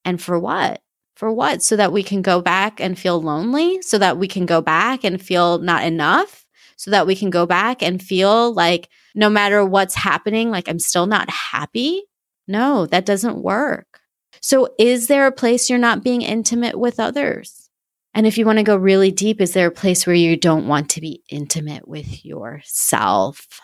And 0.04 0.22
for 0.22 0.40
what? 0.40 0.82
For 1.16 1.32
what? 1.32 1.62
So 1.62 1.76
that 1.76 1.92
we 1.92 2.02
can 2.02 2.22
go 2.22 2.42
back 2.42 2.80
and 2.80 2.98
feel 2.98 3.22
lonely, 3.22 3.82
so 3.82 3.98
that 4.00 4.18
we 4.18 4.28
can 4.28 4.46
go 4.46 4.62
back 4.62 5.04
and 5.04 5.22
feel 5.22 5.60
not 5.60 5.84
enough, 5.84 6.46
so 6.80 6.92
that 6.92 7.06
we 7.06 7.14
can 7.14 7.30
go 7.30 7.46
back 7.46 7.84
and 7.84 8.02
feel 8.02 8.54
like 8.54 8.88
no 9.14 9.30
matter 9.30 9.66
what's 9.66 9.96
happening, 9.96 10.50
like 10.50 10.70
I'm 10.70 10.80
still 10.80 11.08
not 11.08 11.30
happy. 11.30 12.04
No, 12.48 12.86
that 12.86 13.06
doesn't 13.06 13.44
work. 13.44 14.00
So, 14.40 14.70
is 14.80 15.08
there 15.08 15.28
a 15.28 15.32
place 15.34 15.70
you're 15.70 15.78
not 15.78 16.06
being 16.06 16.22
intimate 16.22 16.80
with 16.80 16.98
others? 16.98 17.70
And 18.14 18.26
if 18.26 18.38
you 18.38 18.46
want 18.46 18.60
to 18.60 18.64
go 18.64 18.78
really 18.78 19.12
deep, 19.12 19.42
is 19.42 19.52
there 19.52 19.68
a 19.68 19.72
place 19.72 20.08
where 20.08 20.16
you 20.16 20.38
don't 20.38 20.70
want 20.70 20.90
to 20.92 21.02
be 21.02 21.22
intimate 21.30 21.86
with 21.86 22.26
yourself? 22.26 23.60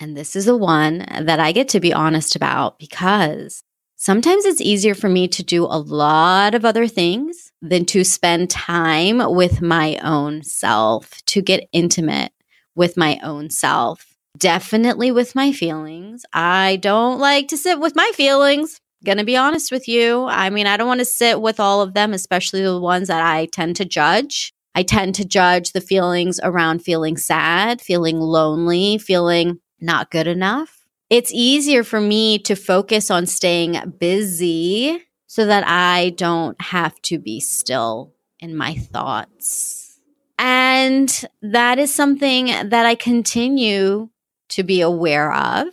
And 0.00 0.16
this 0.16 0.34
is 0.34 0.46
the 0.46 0.56
one 0.56 1.06
that 1.08 1.38
I 1.38 1.52
get 1.52 1.68
to 1.68 1.80
be 1.80 1.92
honest 1.92 2.34
about 2.34 2.80
because 2.80 3.62
sometimes 4.02 4.44
it's 4.44 4.60
easier 4.60 4.96
for 4.96 5.08
me 5.08 5.28
to 5.28 5.44
do 5.44 5.62
a 5.64 5.78
lot 5.78 6.56
of 6.56 6.64
other 6.64 6.88
things 6.88 7.52
than 7.62 7.84
to 7.84 8.02
spend 8.02 8.50
time 8.50 9.18
with 9.32 9.62
my 9.62 9.96
own 10.02 10.42
self, 10.42 11.22
to 11.26 11.40
get 11.40 11.68
intimate 11.72 12.32
with 12.74 12.96
my 12.96 13.20
own 13.22 13.48
self. 13.48 14.16
Definitely 14.36 15.12
with 15.12 15.36
my 15.36 15.52
feelings. 15.52 16.24
I 16.32 16.80
don't 16.82 17.20
like 17.20 17.46
to 17.48 17.56
sit 17.56 17.78
with 17.78 17.94
my 17.94 18.10
feelings. 18.14 18.80
Gonna 19.04 19.22
be 19.22 19.36
honest 19.36 19.70
with 19.70 19.86
you. 19.86 20.26
I 20.26 20.50
mean, 20.50 20.66
I 20.66 20.76
don't 20.76 20.88
want 20.88 21.00
to 21.00 21.04
sit 21.04 21.40
with 21.40 21.60
all 21.60 21.80
of 21.80 21.94
them, 21.94 22.12
especially 22.12 22.62
the 22.62 22.80
ones 22.80 23.06
that 23.06 23.24
I 23.24 23.46
tend 23.46 23.76
to 23.76 23.84
judge. 23.84 24.52
I 24.74 24.82
tend 24.82 25.14
to 25.16 25.24
judge 25.24 25.72
the 25.72 25.80
feelings 25.80 26.40
around 26.42 26.80
feeling 26.80 27.16
sad, 27.16 27.80
feeling 27.80 28.18
lonely, 28.18 28.98
feeling 28.98 29.60
not 29.80 30.10
good 30.10 30.26
enough. 30.26 30.81
It's 31.12 31.30
easier 31.30 31.84
for 31.84 32.00
me 32.00 32.38
to 32.38 32.56
focus 32.56 33.10
on 33.10 33.26
staying 33.26 33.76
busy 33.98 34.98
so 35.26 35.44
that 35.44 35.62
I 35.66 36.14
don't 36.16 36.58
have 36.58 36.98
to 37.02 37.18
be 37.18 37.38
still 37.38 38.14
in 38.40 38.56
my 38.56 38.76
thoughts. 38.76 40.00
And 40.38 41.26
that 41.42 41.78
is 41.78 41.92
something 41.92 42.46
that 42.46 42.86
I 42.86 42.94
continue 42.94 44.08
to 44.48 44.62
be 44.62 44.80
aware 44.80 45.34
of. 45.34 45.66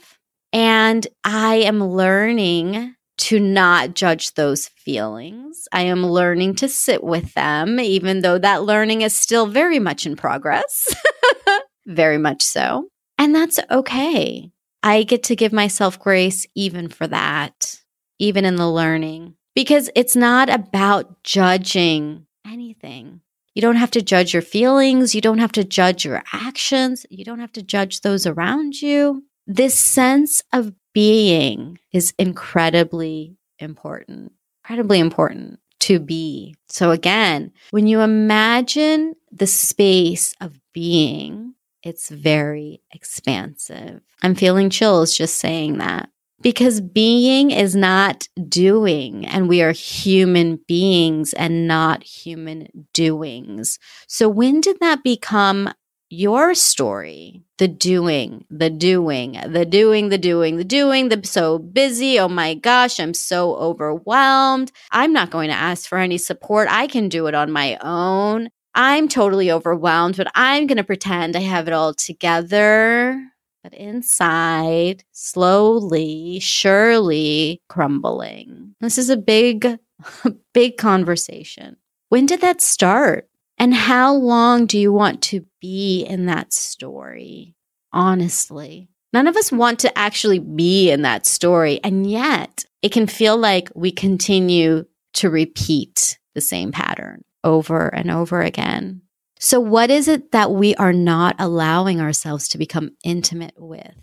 And 0.51 1.08
I 1.24 1.55
am 1.55 1.81
learning 1.81 2.96
to 3.19 3.39
not 3.39 3.93
judge 3.93 4.34
those 4.34 4.67
feelings. 4.67 5.69
I 5.72 5.84
am 5.84 6.05
learning 6.05 6.55
to 6.55 6.67
sit 6.67 7.01
with 7.01 7.34
them, 7.34 7.79
even 7.79 8.24
though 8.24 8.39
that 8.39 8.63
learning 8.63 9.03
is 9.03 9.15
still 9.15 9.48
very 9.48 9.79
much 9.79 10.05
in 10.05 10.17
progress. 10.17 10.93
very 11.86 12.17
much 12.17 12.41
so. 12.41 12.89
And 13.17 13.34
that's 13.34 13.58
okay. 13.72 14.51
I 14.83 15.03
get 15.03 15.24
to 15.24 15.36
give 15.36 15.53
myself 15.53 16.00
grace 16.00 16.48
even 16.55 16.88
for 16.88 17.07
that, 17.07 17.79
even 18.17 18.45
in 18.45 18.55
the 18.55 18.69
learning, 18.69 19.36
because 19.55 19.89
it's 19.95 20.15
not 20.15 20.50
about 20.50 21.24
judging 21.24 22.25
anything. 22.45 23.21
You 23.55 23.62
don't 23.62 23.75
have 23.75 23.91
to 23.91 24.01
judge 24.01 24.33
your 24.33 24.41
feelings. 24.41 25.13
You 25.13 25.21
don't 25.21 25.39
have 25.39 25.51
to 25.53 25.63
judge 25.63 26.05
your 26.05 26.24
actions. 26.31 27.05
You 27.09 27.25
don't 27.25 27.39
have 27.39 27.51
to 27.53 27.63
judge 27.63 28.01
those 28.01 28.25
around 28.25 28.81
you. 28.81 29.24
This 29.48 29.77
sense 29.77 30.41
of 30.53 30.74
being 30.93 31.79
is 31.91 32.13
incredibly 32.17 33.38
important, 33.57 34.31
incredibly 34.63 35.00
important 35.00 35.59
to 35.81 36.00
be. 36.00 36.55
So, 36.69 36.91
again, 36.91 37.51
when 37.71 37.88
you 37.88 38.01
imagine 38.01 39.15
the 39.31 39.48
space 39.48 40.33
of 40.39 40.59
being, 40.74 41.55
it's 41.83 42.09
very 42.09 42.81
expansive. 42.91 44.01
I'm 44.21 44.36
feeling 44.36 44.69
chills 44.69 45.15
just 45.15 45.38
saying 45.38 45.77
that 45.77 46.09
because 46.41 46.81
being 46.81 47.51
is 47.51 47.75
not 47.75 48.27
doing, 48.48 49.25
and 49.25 49.50
we 49.50 49.62
are 49.62 49.71
human 49.71 50.59
beings 50.67 51.33
and 51.33 51.67
not 51.67 52.03
human 52.03 52.67
doings. 52.93 53.77
So, 54.07 54.29
when 54.29 54.62
did 54.62 54.79
that 54.79 55.03
become 55.03 55.74
your 56.09 56.55
story? 56.55 57.43
The 57.57 57.67
doing 57.67 58.45
the 58.50 58.69
doing 58.69 59.38
the 59.45 59.65
doing 59.65 60.09
the 60.09 60.17
doing 60.17 60.57
the 60.57 60.63
doing 60.63 61.09
the 61.09 61.21
so 61.25 61.59
busy. 61.59 62.17
Oh 62.17 62.29
my 62.29 62.53
gosh 62.53 63.00
i'm 63.00 63.13
so 63.13 63.55
overwhelmed. 63.55 64.71
I'm 64.91 65.12
not 65.12 65.29
going 65.29 65.50
to 65.50 65.55
ask 65.55 65.88
for 65.88 65.98
any 65.98 66.17
support. 66.17 66.69
I 66.71 66.88
can 66.88 67.09
do 67.09 67.27
it 67.27 67.36
on 67.36 67.51
my 67.51 67.77
own 67.81 68.50
i'm 68.79 69.07
totally 69.07 69.51
overwhelmed 69.51 70.17
but 70.17 70.31
i'm 70.36 70.65
going 70.65 70.77
to 70.77 70.83
pretend 70.83 71.36
i 71.36 71.41
have 71.41 71.67
it 71.67 71.74
all 71.74 71.93
together 71.93 73.21
but 73.63 73.74
inside 73.74 75.03
slowly 75.12 76.39
surely 76.39 77.62
crumbling 77.69 78.74
this 78.79 78.98
is 78.98 79.09
a 79.09 79.17
big 79.17 79.77
big 80.53 80.77
conversation 80.77 81.75
when 82.09 82.25
did 82.25 82.41
that 82.41 82.62
start 82.62 83.29
and 83.59 83.74
how 83.74 84.13
long 84.13 84.65
do 84.65 84.79
you 84.79 84.93
want 84.93 85.21
to 85.24 85.45
be 85.59 86.03
in 86.03 86.27
that 86.27 86.53
story? 86.53 87.55
Honestly, 87.91 88.89
none 89.12 89.27
of 89.27 89.36
us 89.36 89.51
want 89.51 89.79
to 89.79 89.98
actually 89.98 90.39
be 90.39 90.89
in 90.89 91.01
that 91.01 91.25
story. 91.25 91.81
And 91.83 92.09
yet 92.09 92.63
it 92.81 92.93
can 92.93 93.05
feel 93.05 93.36
like 93.36 93.69
we 93.75 93.91
continue 93.91 94.86
to 95.15 95.29
repeat 95.29 96.17
the 96.36 96.41
same 96.41 96.71
pattern 96.71 97.24
over 97.43 97.88
and 97.88 98.12
over 98.12 98.41
again. 98.41 99.01
So, 99.39 99.60
what 99.60 99.89
is 99.89 100.08
it 100.08 100.31
that 100.31 100.51
we 100.51 100.75
are 100.75 100.93
not 100.93 101.36
allowing 101.39 102.01
ourselves 102.01 102.48
to 102.50 102.58
become 102.58 102.91
intimate 103.03 103.53
with? 103.58 103.96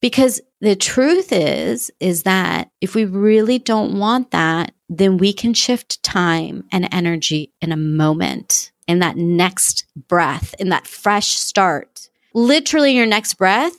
Because 0.00 0.40
the 0.62 0.74
truth 0.74 1.32
is, 1.32 1.90
is 2.00 2.22
that 2.22 2.70
if 2.80 2.94
we 2.94 3.04
really 3.04 3.58
don't 3.58 3.98
want 3.98 4.30
that, 4.30 4.72
then 4.88 5.18
we 5.18 5.32
can 5.32 5.52
shift 5.52 6.02
time 6.02 6.64
and 6.72 6.88
energy 6.90 7.52
in 7.60 7.72
a 7.72 7.76
moment 7.76 8.72
in 8.88 8.98
that 8.98 9.16
next 9.16 9.84
breath, 10.08 10.54
in 10.58 10.70
that 10.70 10.86
fresh 10.86 11.28
start, 11.28 12.08
literally 12.34 12.96
your 12.96 13.06
next 13.06 13.34
breath, 13.34 13.76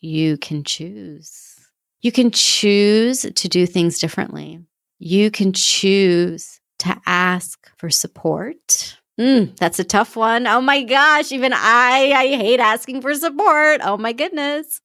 you 0.00 0.36
can 0.36 0.64
choose. 0.64 1.56
You 2.00 2.12
can 2.12 2.30
choose 2.30 3.22
to 3.22 3.48
do 3.48 3.66
things 3.66 3.98
differently. 3.98 4.60
You 4.98 5.30
can 5.30 5.52
choose 5.52 6.57
to 6.80 6.96
ask 7.06 7.70
for 7.76 7.90
support. 7.90 8.96
Mm, 9.18 9.56
that's 9.56 9.78
a 9.78 9.84
tough 9.84 10.16
one. 10.16 10.46
Oh 10.46 10.60
my 10.60 10.82
gosh, 10.84 11.32
even 11.32 11.52
I 11.52 12.12
I 12.14 12.26
hate 12.36 12.60
asking 12.60 13.02
for 13.02 13.14
support. 13.14 13.80
Oh 13.82 13.96
my 13.96 14.12
goodness. 14.12 14.80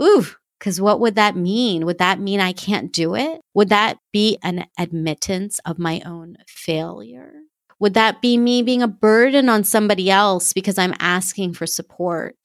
Ooh, 0.00 0.26
cuz 0.60 0.80
what 0.80 1.00
would 1.00 1.14
that 1.14 1.36
mean? 1.36 1.86
Would 1.86 1.98
that 1.98 2.20
mean 2.20 2.40
I 2.40 2.52
can't 2.52 2.92
do 2.92 3.14
it? 3.14 3.40
Would 3.54 3.70
that 3.70 3.98
be 4.12 4.38
an 4.42 4.66
admittance 4.78 5.58
of 5.64 5.78
my 5.78 6.02
own 6.04 6.36
failure? 6.46 7.32
Would 7.80 7.94
that 7.94 8.22
be 8.22 8.36
me 8.36 8.62
being 8.62 8.82
a 8.82 8.88
burden 8.88 9.48
on 9.48 9.64
somebody 9.64 10.10
else 10.10 10.52
because 10.52 10.78
I'm 10.78 10.94
asking 11.00 11.54
for 11.54 11.66
support? 11.66 12.36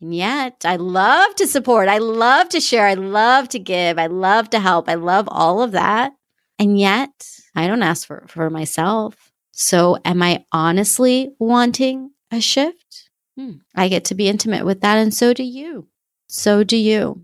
And 0.00 0.14
yet, 0.14 0.64
I 0.64 0.76
love 0.76 1.34
to 1.36 1.46
support. 1.46 1.88
I 1.88 1.98
love 1.98 2.48
to 2.48 2.60
share. 2.60 2.86
I 2.86 2.94
love 2.94 3.50
to 3.50 3.58
give. 3.58 3.98
I 3.98 4.06
love 4.06 4.50
to 4.50 4.58
help. 4.58 4.88
I 4.88 4.94
love 4.94 5.28
all 5.30 5.62
of 5.62 5.72
that. 5.72 6.12
And 6.60 6.78
yet, 6.78 7.26
I 7.56 7.66
don't 7.66 7.82
ask 7.82 8.06
for, 8.06 8.26
for 8.28 8.50
myself. 8.50 9.32
So, 9.50 9.96
am 10.04 10.22
I 10.22 10.44
honestly 10.52 11.30
wanting 11.38 12.10
a 12.30 12.40
shift? 12.42 13.08
Hmm. 13.36 13.52
I 13.74 13.88
get 13.88 14.04
to 14.06 14.14
be 14.14 14.28
intimate 14.28 14.66
with 14.66 14.82
that. 14.82 14.98
And 14.98 15.12
so 15.12 15.32
do 15.32 15.42
you. 15.42 15.88
So 16.28 16.62
do 16.62 16.76
you. 16.76 17.22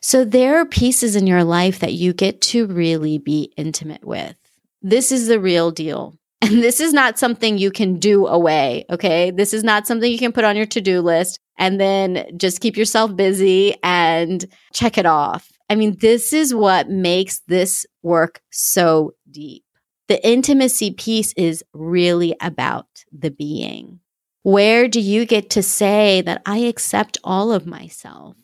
So, 0.00 0.24
there 0.24 0.58
are 0.58 0.66
pieces 0.66 1.14
in 1.14 1.28
your 1.28 1.44
life 1.44 1.78
that 1.78 1.92
you 1.92 2.12
get 2.12 2.40
to 2.42 2.66
really 2.66 3.18
be 3.18 3.52
intimate 3.56 4.04
with. 4.04 4.34
This 4.82 5.12
is 5.12 5.28
the 5.28 5.40
real 5.40 5.70
deal. 5.70 6.16
And 6.42 6.60
this 6.60 6.80
is 6.80 6.92
not 6.92 7.20
something 7.20 7.56
you 7.56 7.70
can 7.70 8.00
do 8.00 8.26
away. 8.26 8.84
Okay. 8.90 9.30
This 9.30 9.54
is 9.54 9.62
not 9.62 9.86
something 9.86 10.10
you 10.10 10.18
can 10.18 10.32
put 10.32 10.42
on 10.42 10.56
your 10.56 10.66
to 10.66 10.80
do 10.80 11.00
list 11.00 11.38
and 11.56 11.80
then 11.80 12.26
just 12.36 12.60
keep 12.60 12.76
yourself 12.76 13.14
busy 13.14 13.76
and 13.84 14.44
check 14.72 14.98
it 14.98 15.06
off. 15.06 15.52
I 15.70 15.76
mean, 15.76 15.96
this 16.00 16.32
is 16.32 16.52
what 16.52 16.90
makes 16.90 17.42
this 17.46 17.86
work 18.02 18.42
so 18.50 19.14
deep. 19.30 19.64
The 20.08 20.26
intimacy 20.26 20.90
piece 20.90 21.32
is 21.34 21.64
really 21.72 22.34
about 22.40 22.86
the 23.12 23.30
being. 23.30 24.00
Where 24.42 24.88
do 24.88 25.00
you 25.00 25.24
get 25.24 25.50
to 25.50 25.62
say 25.62 26.20
that 26.22 26.42
I 26.44 26.58
accept 26.58 27.18
all 27.22 27.52
of 27.52 27.66
myself? 27.66 28.36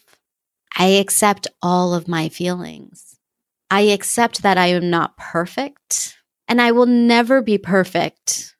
I 0.77 0.87
accept 0.87 1.49
all 1.61 1.93
of 1.93 2.07
my 2.07 2.29
feelings. 2.29 3.19
I 3.71 3.83
accept 3.83 4.43
that 4.43 4.57
I 4.57 4.69
am 4.69 4.91
not 4.91 5.17
perfect 5.17 6.17
and 6.47 6.62
I 6.62 6.73
will 6.73 6.87
never 6.87 7.43
be 7.43 7.59
perfect. 7.59 8.57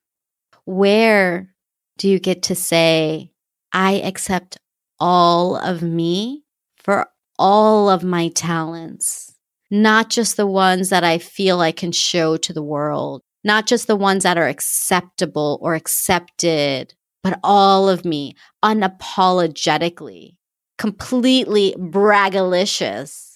Where 0.65 1.55
do 1.97 2.09
you 2.09 2.19
get 2.19 2.43
to 2.45 2.55
say, 2.55 3.33
I 3.73 3.95
accept 3.95 4.59
all 5.01 5.57
of 5.57 5.83
me 5.83 6.45
for 6.77 7.09
all 7.39 7.89
of 7.89 8.03
my 8.03 8.29
talents, 8.29 9.35
not 9.71 10.11
just 10.11 10.37
the 10.37 10.47
ones 10.47 10.91
that 10.91 11.05
I 11.05 11.19
feel 11.19 11.61
I 11.61 11.73
can 11.73 11.93
show 11.93 12.37
to 12.39 12.53
the 12.53 12.63
world, 12.63 13.23
not 13.45 13.67
just 13.67 13.87
the 13.87 13.97
ones 13.97 14.23
that 14.23 14.39
are 14.39 14.49
acceptable 14.49 15.59
or 15.63 15.75
accepted, 15.75 16.95
but 17.23 17.39
all 17.43 17.89
of 17.89 18.05
me 18.05 18.35
unapologetically, 18.65 20.37
completely 20.79 21.75
braggalicious 21.79 23.29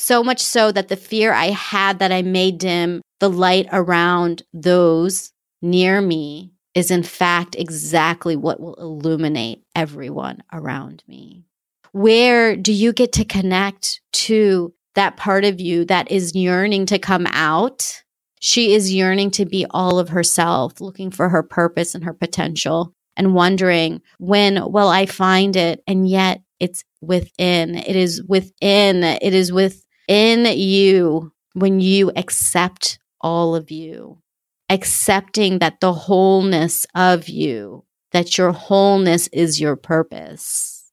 so 0.00 0.24
much 0.24 0.40
so 0.40 0.72
that 0.72 0.88
the 0.88 0.96
fear 0.96 1.32
I 1.32 1.50
had 1.50 1.98
that 1.98 2.10
I 2.10 2.22
may 2.22 2.50
dim 2.50 3.02
the 3.20 3.28
light 3.28 3.68
around 3.70 4.42
those 4.52 5.30
near 5.60 6.00
me 6.00 6.52
is 6.74 6.90
in 6.90 7.02
fact 7.02 7.54
exactly 7.58 8.34
what 8.34 8.60
will 8.60 8.74
illuminate 8.76 9.62
everyone 9.74 10.42
around 10.52 11.04
me. 11.06 11.44
Where 11.92 12.56
do 12.56 12.72
you 12.72 12.94
get 12.94 13.12
to 13.14 13.24
connect 13.26 14.00
to 14.12 14.72
that 14.94 15.16
part 15.16 15.44
of 15.44 15.60
you 15.60 15.84
that 15.86 16.10
is 16.10 16.34
yearning 16.34 16.86
to 16.86 16.98
come 16.98 17.26
out? 17.28 18.02
She 18.40 18.72
is 18.74 18.92
yearning 18.92 19.30
to 19.32 19.44
be 19.44 19.66
all 19.70 19.98
of 19.98 20.08
herself, 20.08 20.80
looking 20.80 21.10
for 21.10 21.28
her 21.28 21.42
purpose 21.42 21.94
and 21.94 22.04
her 22.04 22.14
potential, 22.14 22.94
and 23.16 23.34
wondering 23.34 24.00
when 24.18 24.54
will 24.72 24.88
I 24.88 25.06
find 25.06 25.56
it? 25.56 25.82
And 25.86 26.08
yet 26.08 26.42
it's 26.58 26.84
within. 27.00 27.74
It 27.76 27.96
is 27.96 28.22
within. 28.22 29.04
It 29.04 29.34
is 29.34 29.52
within 29.52 30.46
you 30.46 31.32
when 31.54 31.80
you 31.80 32.12
accept 32.16 32.98
all 33.20 33.54
of 33.54 33.70
you, 33.70 34.22
accepting 34.68 35.58
that 35.58 35.80
the 35.80 35.92
wholeness 35.92 36.86
of 36.94 37.28
you, 37.28 37.84
that 38.12 38.38
your 38.38 38.52
wholeness 38.52 39.28
is 39.28 39.60
your 39.60 39.76
purpose. 39.76 40.90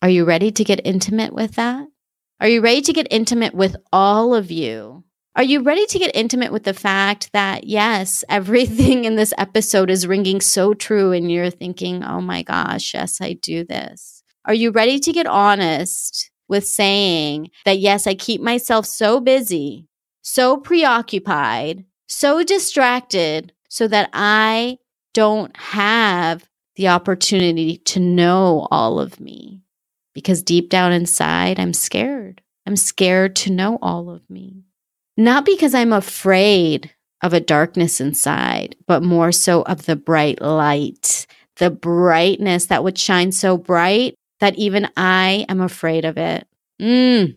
Are 0.00 0.08
you 0.08 0.24
ready 0.24 0.50
to 0.50 0.64
get 0.64 0.80
intimate 0.84 1.32
with 1.32 1.54
that? 1.54 1.86
Are 2.42 2.48
you 2.48 2.60
ready 2.60 2.80
to 2.80 2.92
get 2.92 3.06
intimate 3.08 3.54
with 3.54 3.76
all 3.92 4.34
of 4.34 4.50
you? 4.50 5.04
Are 5.36 5.44
you 5.44 5.62
ready 5.62 5.86
to 5.86 5.98
get 6.00 6.16
intimate 6.16 6.50
with 6.50 6.64
the 6.64 6.74
fact 6.74 7.30
that, 7.32 7.68
yes, 7.68 8.24
everything 8.28 9.04
in 9.04 9.14
this 9.14 9.32
episode 9.38 9.90
is 9.90 10.08
ringing 10.08 10.40
so 10.40 10.74
true 10.74 11.12
and 11.12 11.30
you're 11.30 11.50
thinking, 11.50 12.02
oh 12.02 12.20
my 12.20 12.42
gosh, 12.42 12.94
yes, 12.94 13.20
I 13.20 13.34
do 13.34 13.64
this? 13.64 14.24
Are 14.44 14.54
you 14.54 14.72
ready 14.72 14.98
to 14.98 15.12
get 15.12 15.28
honest 15.28 16.32
with 16.48 16.66
saying 16.66 17.52
that, 17.64 17.78
yes, 17.78 18.08
I 18.08 18.14
keep 18.14 18.40
myself 18.40 18.86
so 18.86 19.20
busy, 19.20 19.86
so 20.22 20.56
preoccupied, 20.56 21.84
so 22.08 22.42
distracted 22.42 23.52
so 23.68 23.86
that 23.86 24.10
I 24.12 24.78
don't 25.14 25.56
have 25.56 26.44
the 26.74 26.88
opportunity 26.88 27.76
to 27.76 28.00
know 28.00 28.66
all 28.72 28.98
of 28.98 29.20
me? 29.20 29.62
Because 30.14 30.42
deep 30.42 30.68
down 30.68 30.92
inside, 30.92 31.58
I'm 31.58 31.72
scared. 31.72 32.42
I'm 32.66 32.76
scared 32.76 33.34
to 33.36 33.50
know 33.50 33.78
all 33.80 34.10
of 34.10 34.28
me. 34.28 34.64
Not 35.16 35.44
because 35.44 35.74
I'm 35.74 35.92
afraid 35.92 36.92
of 37.22 37.32
a 37.32 37.40
darkness 37.40 38.00
inside, 38.00 38.76
but 38.86 39.02
more 39.02 39.32
so 39.32 39.62
of 39.62 39.86
the 39.86 39.96
bright 39.96 40.40
light, 40.40 41.26
the 41.56 41.70
brightness 41.70 42.66
that 42.66 42.82
would 42.82 42.98
shine 42.98 43.32
so 43.32 43.56
bright 43.56 44.14
that 44.40 44.56
even 44.56 44.88
I 44.96 45.46
am 45.48 45.60
afraid 45.60 46.04
of 46.04 46.18
it. 46.18 46.46
Mm, 46.80 47.36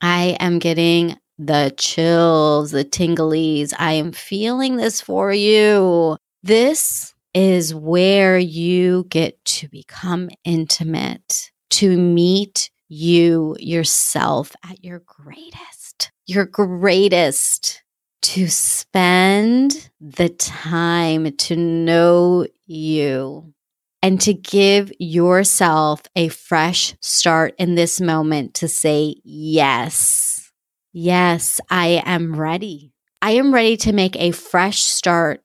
I 0.00 0.36
am 0.40 0.58
getting 0.58 1.16
the 1.38 1.72
chills, 1.76 2.70
the 2.70 2.84
tinglies. 2.84 3.72
I 3.78 3.92
am 3.92 4.12
feeling 4.12 4.76
this 4.76 5.00
for 5.00 5.32
you. 5.32 6.16
This 6.42 7.14
is 7.34 7.74
where 7.74 8.38
you 8.38 9.06
get 9.10 9.44
to 9.44 9.68
become 9.68 10.30
intimate, 10.44 11.50
to 11.70 11.96
meet 11.96 12.70
you 12.88 13.56
yourself 13.58 14.54
at 14.64 14.82
your 14.82 15.02
greatest 15.06 16.10
your 16.28 16.44
greatest 16.44 17.82
to 18.20 18.48
spend 18.48 19.90
the 19.98 20.28
time 20.28 21.34
to 21.36 21.56
know 21.56 22.46
you 22.66 23.54
and 24.02 24.20
to 24.20 24.34
give 24.34 24.92
yourself 24.98 26.02
a 26.14 26.28
fresh 26.28 26.94
start 27.00 27.54
in 27.58 27.76
this 27.76 27.98
moment 27.98 28.52
to 28.54 28.68
say, 28.68 29.16
Yes, 29.24 30.52
yes, 30.92 31.62
I 31.70 32.02
am 32.04 32.38
ready. 32.38 32.92
I 33.22 33.32
am 33.32 33.52
ready 33.52 33.78
to 33.78 33.94
make 33.94 34.16
a 34.16 34.32
fresh 34.32 34.82
start 34.82 35.42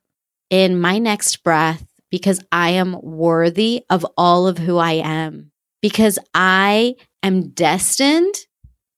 in 0.49 0.79
my 0.79 0.99
next 0.99 1.43
breath 1.43 1.85
because 2.11 2.41
I 2.51 2.71
am 2.71 2.99
worthy 3.01 3.85
of 3.89 4.05
all 4.17 4.47
of 4.47 4.57
who 4.57 4.77
I 4.77 4.93
am, 4.93 5.52
because 5.83 6.17
I 6.33 6.95
am 7.21 7.49
destined 7.49 8.33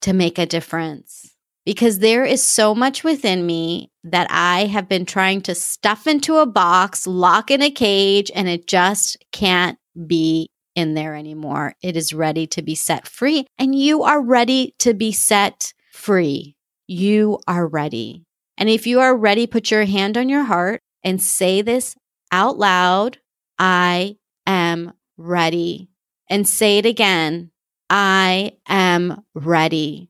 to 0.02 0.14
make 0.14 0.38
a 0.38 0.46
difference 0.46 1.36
because 1.66 1.98
there 1.98 2.24
is 2.24 2.44
so 2.44 2.76
much 2.76 3.04
within 3.04 3.44
me 3.44 3.92
that 4.04 4.28
I 4.30 4.68
have 4.68 4.88
been 4.88 5.08
trying 5.08 5.42
to 5.42 5.56
stuff 5.56 6.06
into 6.06 6.38
a 6.38 6.46
box, 6.46 7.08
lock 7.08 7.50
in 7.50 7.64
a 7.64 7.72
cage, 7.72 8.30
and 8.36 8.48
it 8.48 8.68
just 8.68 9.18
can't 9.32 9.80
be 10.06 10.52
in 10.76 10.94
there 10.94 11.16
anymore. 11.16 11.74
It 11.82 11.98
is 11.98 12.14
ready 12.14 12.46
to 12.48 12.62
be 12.62 12.76
set 12.76 13.08
free, 13.08 13.48
and 13.58 13.74
you 13.74 14.04
are 14.04 14.22
ready 14.22 14.76
to 14.80 14.94
be 14.94 15.12
set 15.12 15.74
free. 15.92 16.56
You 16.86 17.40
are 17.48 17.68
ready. 17.68 18.26
And 18.60 18.70
if 18.70 18.86
you 18.86 19.00
are 19.00 19.18
ready, 19.18 19.48
put 19.48 19.72
your 19.72 19.86
hand 19.86 20.20
on 20.20 20.30
your 20.30 20.44
heart 20.44 20.82
and 21.04 21.20
say 21.20 21.64
this 21.64 21.96
out 22.32 22.60
loud 22.60 23.18
I 23.58 24.18
am 24.46 24.94
ready. 25.18 25.90
And 26.30 26.48
say 26.48 26.78
it 26.80 26.86
again 26.86 27.52
I 27.90 28.54
am 28.68 29.24
ready 29.34 30.10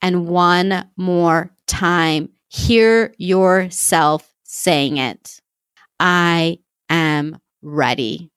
and 0.00 0.28
one 0.28 0.88
more 0.96 1.50
time. 1.66 2.30
Hear 2.48 3.12
yourself 3.18 4.32
saying 4.44 4.98
it. 4.98 5.40
I 6.00 6.58
am 6.90 7.40
ready. 7.62 8.30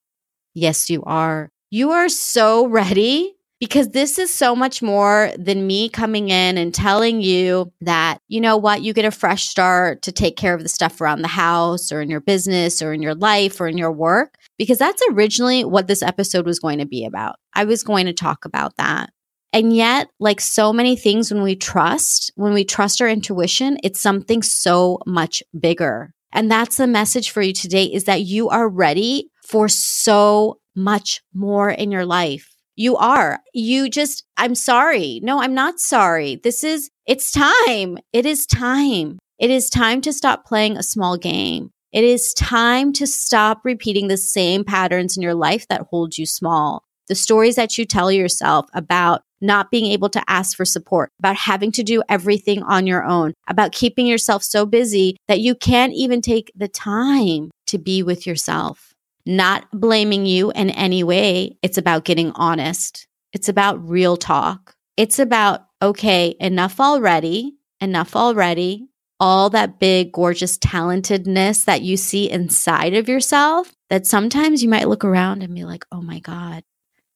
Yes, 0.53 0.89
you 0.89 1.03
are. 1.03 1.51
You 1.71 1.91
are 1.91 2.09
so 2.09 2.67
ready 2.67 3.35
because 3.59 3.89
this 3.89 4.17
is 4.17 4.33
so 4.33 4.55
much 4.55 4.81
more 4.81 5.31
than 5.37 5.67
me 5.67 5.89
coming 5.89 6.29
in 6.29 6.57
and 6.57 6.73
telling 6.73 7.21
you 7.21 7.71
that, 7.81 8.19
you 8.27 8.39
know 8.39 8.55
what, 8.55 8.81
you 8.81 8.93
get 8.93 9.05
a 9.05 9.11
fresh 9.11 9.47
start 9.47 10.01
to 10.03 10.11
take 10.11 10.37
care 10.37 10.53
of 10.53 10.63
the 10.63 10.69
stuff 10.69 11.01
around 11.01 11.21
the 11.21 11.27
house 11.27 11.91
or 11.91 12.01
in 12.01 12.09
your 12.09 12.21
business 12.21 12.81
or 12.81 12.93
in 12.93 13.01
your 13.01 13.15
life 13.15 13.59
or 13.59 13.67
in 13.67 13.77
your 13.77 13.91
work, 13.91 14.35
because 14.57 14.77
that's 14.77 15.03
originally 15.11 15.65
what 15.65 15.87
this 15.87 16.01
episode 16.01 16.45
was 16.45 16.59
going 16.59 16.79
to 16.79 16.85
be 16.85 17.05
about. 17.05 17.35
I 17.53 17.65
was 17.65 17.83
going 17.83 18.05
to 18.05 18.13
talk 18.13 18.45
about 18.45 18.77
that. 18.77 19.09
And 19.51 19.75
yet, 19.75 20.07
like 20.19 20.39
so 20.39 20.71
many 20.71 20.95
things, 20.95 21.33
when 21.33 21.41
we 21.41 21.55
trust, 21.55 22.31
when 22.35 22.53
we 22.53 22.63
trust 22.63 23.01
our 23.01 23.09
intuition, 23.09 23.77
it's 23.83 23.99
something 23.99 24.43
so 24.43 24.99
much 25.05 25.41
bigger. 25.59 26.13
And 26.31 26.51
that's 26.51 26.77
the 26.77 26.87
message 26.87 27.31
for 27.31 27.41
you 27.41 27.53
today 27.53 27.85
is 27.85 28.03
that 28.03 28.21
you 28.21 28.49
are 28.49 28.69
ready 28.69 29.31
for 29.43 29.67
so 29.67 30.59
much 30.75 31.21
more 31.33 31.71
in 31.71 31.91
your 31.91 32.05
life. 32.05 32.48
You 32.79 32.95
are. 32.95 33.41
You 33.53 33.89
just, 33.89 34.23
I'm 34.37 34.55
sorry. 34.55 35.19
No, 35.21 35.41
I'm 35.41 35.53
not 35.53 35.81
sorry. 35.81 36.37
This 36.37 36.63
is, 36.63 36.89
it's 37.05 37.29
time. 37.29 37.97
It 38.13 38.25
is 38.25 38.45
time. 38.45 39.19
It 39.37 39.49
is 39.49 39.69
time 39.69 39.99
to 39.99 40.13
stop 40.13 40.45
playing 40.45 40.77
a 40.77 40.83
small 40.83 41.17
game. 41.17 41.71
It 41.91 42.05
is 42.05 42.33
time 42.33 42.93
to 42.93 43.05
stop 43.05 43.65
repeating 43.65 44.07
the 44.07 44.15
same 44.15 44.63
patterns 44.63 45.17
in 45.17 45.23
your 45.23 45.35
life 45.35 45.67
that 45.67 45.87
hold 45.89 46.17
you 46.17 46.25
small. 46.25 46.83
The 47.09 47.15
stories 47.15 47.57
that 47.57 47.77
you 47.77 47.83
tell 47.83 48.13
yourself 48.13 48.67
about 48.73 49.23
not 49.41 49.71
being 49.71 49.91
able 49.91 50.09
to 50.11 50.23
ask 50.29 50.55
for 50.55 50.63
support, 50.63 51.11
about 51.19 51.35
having 51.35 51.73
to 51.73 51.83
do 51.83 52.01
everything 52.07 52.63
on 52.63 52.87
your 52.87 53.03
own, 53.03 53.33
about 53.49 53.73
keeping 53.73 54.07
yourself 54.07 54.41
so 54.41 54.65
busy 54.65 55.17
that 55.27 55.41
you 55.41 55.53
can't 55.53 55.91
even 55.91 56.21
take 56.21 56.49
the 56.55 56.69
time 56.69 57.51
to 57.67 57.77
be 57.77 58.03
with 58.03 58.25
yourself. 58.25 58.88
Not 59.29 59.67
blaming 59.71 60.25
you 60.25 60.51
in 60.53 60.71
any 60.71 61.03
way. 61.03 61.59
It's 61.61 61.77
about 61.77 62.03
getting 62.03 62.31
honest. 62.31 63.05
It's 63.31 63.47
about 63.47 63.87
real 63.87 64.17
talk. 64.17 64.73
It's 64.97 65.19
about, 65.19 65.67
okay, 65.83 66.33
enough 66.39 66.79
already, 66.79 67.53
enough 67.79 68.15
already. 68.15 68.87
All 69.19 69.51
that 69.51 69.79
big, 69.79 70.13
gorgeous 70.13 70.57
talentedness 70.57 71.65
that 71.65 71.83
you 71.83 71.95
see 71.95 72.27
inside 72.27 72.95
of 72.95 73.07
yourself 73.07 73.71
that 73.91 74.07
sometimes 74.07 74.63
you 74.63 74.69
might 74.69 74.89
look 74.89 75.05
around 75.05 75.43
and 75.43 75.53
be 75.53 75.63
like, 75.63 75.85
oh 75.91 76.01
my 76.01 76.17
God, 76.17 76.63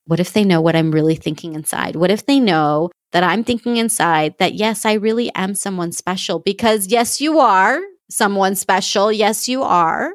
what 0.06 0.20
if 0.20 0.34
they 0.34 0.44
know 0.44 0.62
what 0.62 0.76
I'm 0.76 0.92
really 0.92 1.16
thinking 1.16 1.56
inside? 1.56 1.96
What 1.96 2.12
if 2.12 2.28
they 2.28 2.40
know 2.40 2.92
that 3.12 3.24
I'm 3.24 3.44
thinking 3.44 3.78
inside 3.78 4.36
that, 4.38 4.54
yes, 4.54 4.86
I 4.86 4.94
really 4.94 5.34
am 5.34 5.56
someone 5.56 5.92
special? 5.92 6.38
Because, 6.38 6.86
yes, 6.88 7.20
you 7.20 7.40
are 7.40 7.82
someone 8.12 8.54
special. 8.54 9.12
Yes, 9.12 9.48
you 9.48 9.64
are. 9.64 10.12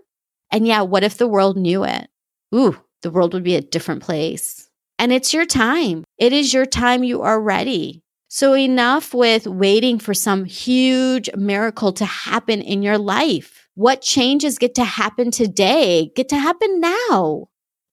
And 0.51 0.67
yeah, 0.67 0.83
what 0.83 1.05
if 1.05 1.17
the 1.17 1.29
world 1.29 1.57
knew 1.57 1.85
it? 1.85 2.09
Ooh, 2.55 2.81
the 3.03 3.11
world 3.11 3.35
would 3.35 3.45
be 3.45 3.57
a 3.57 3.61
different 3.61 4.03
place. 4.03 4.69
And 4.99 5.13
it's 5.13 5.33
your 5.33 5.47
time. 5.47 6.05
It 6.19 6.33
is 6.33 6.53
your 6.53 6.67
time. 6.67 7.05
You 7.05 7.23
are 7.23 7.41
ready. 7.41 8.03
So, 8.31 8.55
enough 8.55 9.15
with 9.15 9.47
waiting 9.47 9.99
for 9.99 10.13
some 10.13 10.45
huge 10.45 11.31
miracle 11.35 11.93
to 11.95 12.05
happen 12.05 12.61
in 12.61 12.83
your 12.83 12.99
life. 12.99 13.69
What 13.75 14.03
changes 14.03 14.59
get 14.59 14.75
to 14.75 14.85
happen 14.85 15.31
today? 15.31 16.11
Get 16.15 16.29
to 16.31 16.39
happen 16.39 16.81
now 16.81 17.49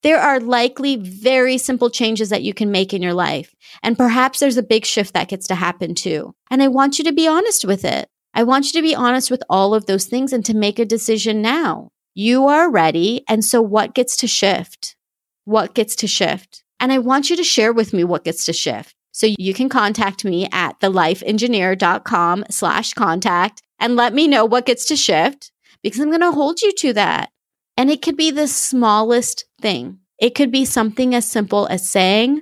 there 0.05 0.19
are 0.19 0.39
likely 0.39 0.97
very 0.97 1.57
simple 1.57 1.89
changes 1.89 2.29
that 2.29 2.43
you 2.43 2.53
can 2.53 2.69
make 2.69 2.93
in 2.93 3.01
your 3.01 3.15
life. 3.15 3.55
And 3.81 3.97
perhaps 3.97 4.39
there's 4.39 4.55
a 4.55 4.61
big 4.61 4.85
shift 4.85 5.15
that 5.15 5.29
gets 5.29 5.47
to 5.47 5.55
happen 5.55 5.95
too. 5.95 6.35
And 6.51 6.61
I 6.61 6.67
want 6.67 6.99
you 6.99 7.05
to 7.05 7.11
be 7.11 7.27
honest 7.27 7.65
with 7.65 7.83
it. 7.83 8.07
I 8.31 8.43
want 8.43 8.67
you 8.67 8.73
to 8.73 8.83
be 8.83 8.93
honest 8.93 9.31
with 9.31 9.41
all 9.49 9.73
of 9.73 9.87
those 9.87 10.05
things 10.05 10.31
and 10.31 10.45
to 10.45 10.55
make 10.55 10.77
a 10.77 10.85
decision 10.85 11.41
now. 11.41 11.89
You 12.17 12.47
are 12.47 12.71
ready. 12.71 13.25
And 13.27 13.43
so 13.43 13.61
what 13.61 13.93
gets 13.93 14.15
to 14.17 14.27
shift? 14.27 14.95
What 15.43 15.75
gets 15.75 15.97
to 15.97 16.07
shift? 16.07 16.63
And 16.79 16.93
I 16.93 16.97
want 16.97 17.29
you 17.29 17.35
to 17.35 17.43
share 17.43 17.73
with 17.73 17.93
me 17.93 18.05
what 18.05 18.23
gets 18.23 18.45
to 18.45 18.53
shift. 18.53 18.95
So 19.11 19.27
you 19.37 19.53
can 19.53 19.67
contact 19.67 20.23
me 20.23 20.47
at 20.51 20.79
thelifeengineer.com 20.79 22.45
slash 22.49 22.93
contact 22.93 23.61
and 23.79 23.97
let 23.97 24.13
me 24.13 24.27
know 24.27 24.45
what 24.45 24.65
gets 24.65 24.85
to 24.85 24.95
shift 24.95 25.51
because 25.83 25.99
I'm 25.99 26.09
going 26.09 26.21
to 26.21 26.31
hold 26.31 26.61
you 26.61 26.71
to 26.73 26.93
that. 26.93 27.31
And 27.77 27.91
it 27.91 28.01
could 28.01 28.15
be 28.15 28.31
the 28.31 28.47
smallest 28.47 29.45
thing. 29.59 29.99
It 30.17 30.35
could 30.35 30.51
be 30.51 30.63
something 30.63 31.13
as 31.13 31.27
simple 31.27 31.67
as 31.67 31.87
saying, 31.87 32.41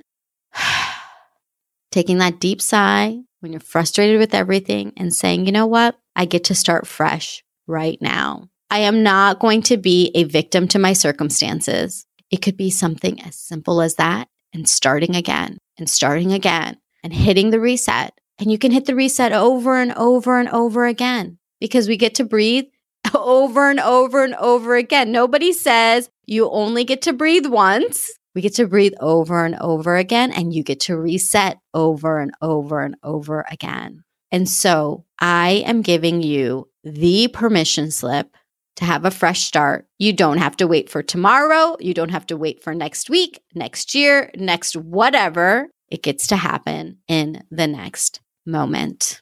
taking 1.90 2.18
that 2.18 2.38
deep 2.38 2.62
sigh 2.62 3.18
when 3.40 3.52
you're 3.52 3.60
frustrated 3.60 4.20
with 4.20 4.34
everything 4.34 4.92
and 4.96 5.12
saying, 5.12 5.46
you 5.46 5.52
know 5.52 5.66
what? 5.66 5.98
I 6.14 6.26
get 6.26 6.44
to 6.44 6.54
start 6.54 6.86
fresh 6.86 7.42
right 7.66 7.98
now. 8.00 8.48
I 8.74 8.78
am 8.78 9.04
not 9.04 9.38
going 9.38 9.62
to 9.62 9.76
be 9.76 10.10
a 10.16 10.24
victim 10.24 10.66
to 10.66 10.80
my 10.80 10.94
circumstances. 10.94 12.06
It 12.32 12.42
could 12.42 12.56
be 12.56 12.70
something 12.70 13.22
as 13.22 13.36
simple 13.36 13.80
as 13.80 13.94
that 13.94 14.26
and 14.52 14.68
starting 14.68 15.14
again 15.14 15.58
and 15.78 15.88
starting 15.88 16.32
again 16.32 16.78
and 17.04 17.12
hitting 17.12 17.50
the 17.50 17.60
reset 17.60 18.18
And 18.40 18.50
you 18.50 18.58
can 18.58 18.72
hit 18.72 18.86
the 18.86 18.96
reset 18.96 19.30
over 19.30 19.76
and 19.76 19.92
over 19.92 20.40
and 20.40 20.48
over 20.48 20.86
again 20.86 21.38
because 21.60 21.86
we 21.86 21.96
get 21.96 22.16
to 22.16 22.24
breathe 22.24 22.64
over 23.14 23.70
and 23.70 23.78
over 23.78 24.24
and 24.24 24.34
over 24.34 24.74
again. 24.74 25.12
Nobody 25.12 25.52
says 25.52 26.10
you 26.26 26.50
only 26.50 26.82
get 26.82 27.02
to 27.02 27.12
breathe 27.12 27.46
once. 27.46 28.10
We 28.34 28.42
get 28.42 28.54
to 28.54 28.66
breathe 28.66 28.94
over 28.98 29.44
and 29.44 29.54
over 29.60 29.94
again, 29.94 30.32
and 30.32 30.52
you 30.52 30.64
get 30.64 30.80
to 30.80 30.96
reset 30.96 31.60
over 31.74 32.18
and 32.18 32.32
over 32.42 32.80
and 32.80 32.96
over 33.04 33.46
again. 33.48 34.02
And 34.32 34.48
so 34.48 35.04
I 35.20 35.62
am 35.64 35.82
giving 35.82 36.24
you 36.24 36.68
the 36.82 37.28
permission 37.28 37.92
slip 37.92 38.34
to 38.76 38.84
have 38.84 39.04
a 39.04 39.10
fresh 39.10 39.42
start. 39.42 39.86
You 39.98 40.12
don't 40.12 40.38
have 40.38 40.56
to 40.56 40.66
wait 40.66 40.90
for 40.90 41.02
tomorrow. 41.02 41.76
You 41.80 41.94
don't 41.94 42.10
have 42.10 42.26
to 42.26 42.36
wait 42.36 42.62
for 42.62 42.74
next 42.74 43.08
week, 43.08 43.40
next 43.54 43.94
year, 43.94 44.30
next 44.36 44.76
whatever. 44.76 45.68
It 45.88 46.02
gets 46.02 46.26
to 46.28 46.36
happen 46.36 46.98
in 47.08 47.44
the 47.50 47.66
next 47.66 48.20
moment. 48.46 49.20